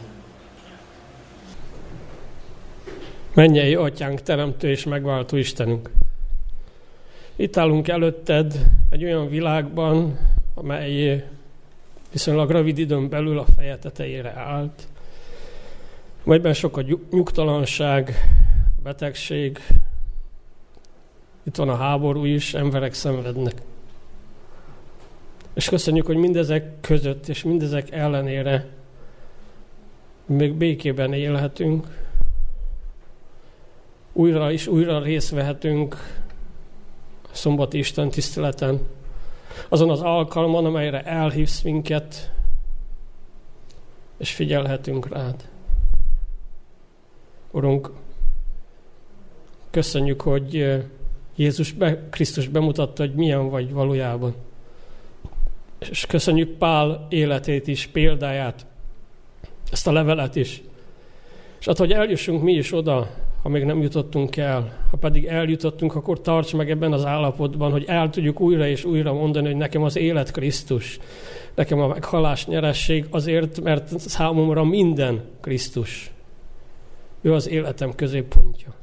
Mennyei 3.34 3.76
Atyánk, 3.76 4.22
Teremtő 4.22 4.70
és 4.70 4.84
Megváltó 4.84 5.38
Istenünk! 5.38 5.90
Itt 7.36 7.58
állunk 7.58 7.88
előtted 7.88 8.54
egy 8.90 9.04
olyan 9.04 9.30
világban, 9.30 10.20
amely 10.54 11.26
viszonylag 12.12 12.52
rövid 12.52 12.78
időn 12.78 13.10
belül 13.10 13.40
a 13.40 13.46
feje 13.56 13.78
tetejére 13.78 14.34
állt, 14.36 14.88
amelyben 16.24 16.54
sok 16.54 16.78
a 16.78 16.84
nyugtalanság, 17.12 18.14
betegség, 18.84 19.60
itt 21.44 21.56
van 21.56 21.70
a 21.70 21.76
háború 21.76 22.26
is, 22.26 22.54
emberek 22.54 22.94
szenvednek. 22.94 23.54
És 25.60 25.70
köszönjük, 25.70 26.06
hogy 26.06 26.16
mindezek 26.16 26.80
között 26.82 27.28
és 27.28 27.44
mindezek 27.44 27.92
ellenére 27.92 28.68
még 30.26 30.54
békében 30.54 31.14
élhetünk, 31.14 31.88
újra 34.14 34.52
és 34.52 34.68
újra 34.68 35.02
részt 35.02 35.30
vehetünk 35.30 35.96
a 37.24 37.36
szombati 37.36 37.78
Isten 37.78 38.10
tiszteleten, 38.10 38.80
azon 39.70 39.90
az 39.90 40.02
alkalmon, 40.02 40.66
amelyre 40.66 41.02
elhívsz 41.04 41.62
minket, 41.62 42.32
és 44.18 44.34
figyelhetünk 44.34 45.08
rád. 45.08 45.50
Urunk, 47.52 47.92
köszönjük, 49.70 50.22
hogy 50.22 50.84
Jézus 51.36 51.72
be, 51.72 52.10
Krisztus 52.10 52.48
bemutatta, 52.48 53.04
hogy 53.04 53.14
milyen 53.14 53.50
vagy 53.50 53.72
valójában. 53.74 54.48
És 55.80 56.06
köszönjük 56.06 56.58
Pál 56.58 57.08
életét 57.10 57.68
is, 57.68 57.88
példáját, 57.88 58.66
ezt 59.72 59.88
a 59.88 59.92
levelet 59.92 60.36
is. 60.36 60.62
És 61.60 61.66
hát, 61.66 61.78
hogy 61.78 61.92
eljussunk 61.92 62.42
mi 62.44 62.54
is 62.54 62.74
oda, 62.74 63.10
ha 63.44 63.50
még 63.50 63.64
nem 63.64 63.82
jutottunk 63.82 64.38
el, 64.38 64.88
ha 64.92 64.98
pedig 64.98 65.26
eljutottunk, 65.26 65.96
akkor 65.96 66.22
tarts 66.22 66.54
meg 66.54 66.70
ebben 66.70 66.94
az 66.94 67.06
állapotban, 67.06 67.72
hogy 67.72 67.84
el 67.88 68.10
tudjuk 68.10 68.40
újra 68.40 68.68
és 68.68 68.84
újra 68.84 69.14
mondani, 69.14 69.48
hogy 69.48 69.56
nekem 69.56 69.84
az 69.84 69.98
élet 69.98 70.32
Krisztus, 70.32 71.00
nekem 71.56 71.80
a 71.80 71.88
meghalás 71.88 72.48
nyeresség 72.48 73.06
azért, 73.10 73.62
mert 73.62 74.00
számomra 74.00 74.64
minden 74.64 75.22
Krisztus. 75.42 76.12
Ő 77.22 77.34
az 77.34 77.50
életem 77.50 77.96
középpontja. 77.96 78.74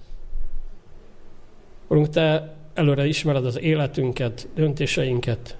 Urunk, 1.88 2.08
Te 2.08 2.54
előre 2.74 3.06
ismered 3.06 3.46
az 3.46 3.60
életünket, 3.60 4.48
döntéseinket, 4.54 5.56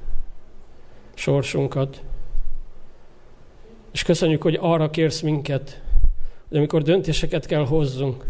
sorsunkat. 1.17 2.03
És 3.93 4.03
köszönjük, 4.03 4.43
hogy 4.43 4.59
arra 4.61 4.91
kérsz 4.91 5.21
minket, 5.21 5.83
hogy 6.49 6.57
amikor 6.57 6.83
döntéseket 6.83 7.47
kell 7.47 7.67
hozzunk, 7.67 8.25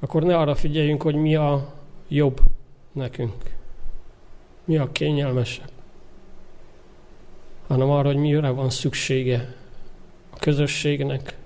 akkor 0.00 0.22
ne 0.22 0.36
arra 0.36 0.54
figyeljünk, 0.54 1.02
hogy 1.02 1.14
mi 1.14 1.34
a 1.34 1.72
jobb 2.08 2.40
nekünk, 2.92 3.34
mi 4.64 4.76
a 4.76 4.92
kényelmesebb, 4.92 5.70
hanem 7.66 7.90
arra, 7.90 8.06
hogy 8.06 8.16
mire 8.16 8.48
van 8.48 8.70
szüksége 8.70 9.54
a 10.30 10.36
közösségnek, 10.36 11.36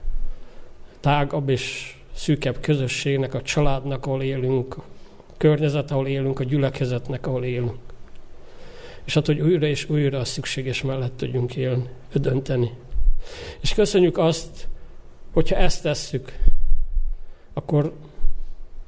tágabb 1.01 1.49
és 1.49 1.97
szűkebb 2.13 2.61
közösségnek, 2.61 3.35
a 3.35 3.43
családnak, 3.43 4.07
ahol 4.07 4.23
élünk, 4.23 4.77
a 4.77 4.85
környezet, 5.37 5.91
ahol 5.91 6.07
élünk, 6.07 6.41
a 6.41 6.45
gyülekezetnek, 6.45 7.27
ahol 7.27 7.45
élünk. 7.45 7.88
És 9.09 9.15
hát, 9.15 9.27
hogy 9.27 9.41
újra 9.41 9.67
és 9.67 9.89
újra 9.89 10.19
a 10.19 10.25
szükséges 10.25 10.83
mellett 10.83 11.17
tudjunk 11.17 11.57
élni, 11.57 11.89
dönteni. 12.13 12.71
És 13.61 13.75
köszönjük 13.75 14.19
azt, 14.19 14.69
hogyha 15.33 15.57
ezt 15.57 15.83
tesszük, 15.83 16.39
akkor 17.53 17.93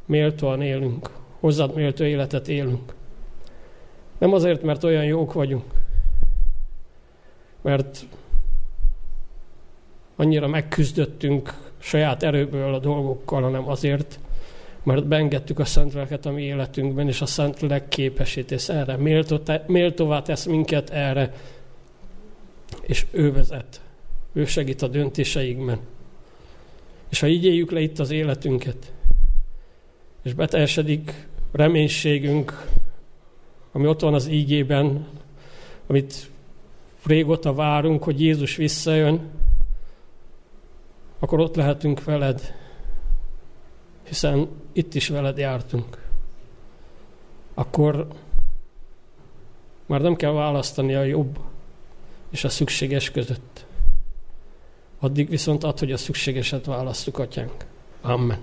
méltóan 0.06 0.62
élünk, 0.62 1.10
hozzád 1.38 1.74
méltó 1.74 2.04
életet 2.04 2.48
élünk. 2.48 2.94
Nem 4.18 4.32
azért, 4.32 4.62
mert 4.62 4.84
olyan 4.84 5.04
jók 5.04 5.32
vagyunk, 5.32 5.64
mert 7.62 8.06
annyira 10.16 10.46
megküzdöttünk 10.46 11.72
saját 11.78 12.22
erőből 12.22 12.74
a 12.74 12.78
dolgokkal, 12.78 13.42
hanem 13.42 13.68
azért, 13.68 14.18
mert 14.90 15.06
beengedtük 15.06 15.58
a 15.58 15.64
Szentléleket 15.64 16.26
a 16.26 16.30
mi 16.30 16.42
életünkben, 16.42 17.08
és 17.08 17.20
a 17.20 17.26
Szentlélek 17.26 17.88
képesítés 17.88 18.68
erre. 18.68 18.96
Méltó, 18.96 19.40
méltóvá 19.66 20.22
tesz 20.22 20.44
minket 20.44 20.90
erre, 20.90 21.32
és 22.82 23.06
ő 23.10 23.32
vezet. 23.32 23.80
Ő 24.32 24.44
segít 24.44 24.82
a 24.82 24.88
döntéseikben. 24.88 25.78
És 27.08 27.20
ha 27.20 27.26
így 27.26 27.44
éljük 27.44 27.70
le 27.70 27.80
itt 27.80 27.98
az 27.98 28.10
életünket, 28.10 28.92
és 30.22 30.32
beteljesedik 30.32 31.26
reménységünk, 31.52 32.66
ami 33.72 33.86
ott 33.86 34.00
van 34.00 34.14
az 34.14 34.28
ígében, 34.28 35.06
amit 35.86 36.30
régóta 37.06 37.54
várunk, 37.54 38.02
hogy 38.02 38.20
Jézus 38.20 38.56
visszajön, 38.56 39.20
akkor 41.18 41.40
ott 41.40 41.56
lehetünk 41.56 42.04
veled, 42.04 42.54
hiszen 44.10 44.48
itt 44.72 44.94
is 44.94 45.08
veled 45.08 45.38
jártunk. 45.38 46.08
Akkor 47.54 48.06
már 49.86 50.00
nem 50.00 50.16
kell 50.16 50.32
választani 50.32 50.94
a 50.94 51.02
jobb 51.02 51.38
és 52.30 52.44
a 52.44 52.48
szükséges 52.48 53.10
között. 53.10 53.66
Addig 54.98 55.28
viszont 55.28 55.64
ad, 55.64 55.78
hogy 55.78 55.92
a 55.92 55.96
szükségeset 55.96 56.64
választjuk, 56.64 57.18
atyánk. 57.18 57.66
Amen. 58.00 58.38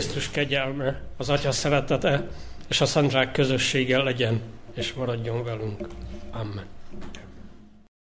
Krisztus 0.00 0.30
kegyelme, 0.30 1.00
az 1.16 1.28
Atya 1.28 1.52
szeretete 1.52 2.28
és 2.68 2.80
a 2.80 2.86
Szentrák 2.86 3.32
közössége 3.32 3.98
legyen 3.98 4.40
és 4.74 4.92
maradjon 4.92 5.44
velünk. 5.44 5.88
Amen. 6.30 6.64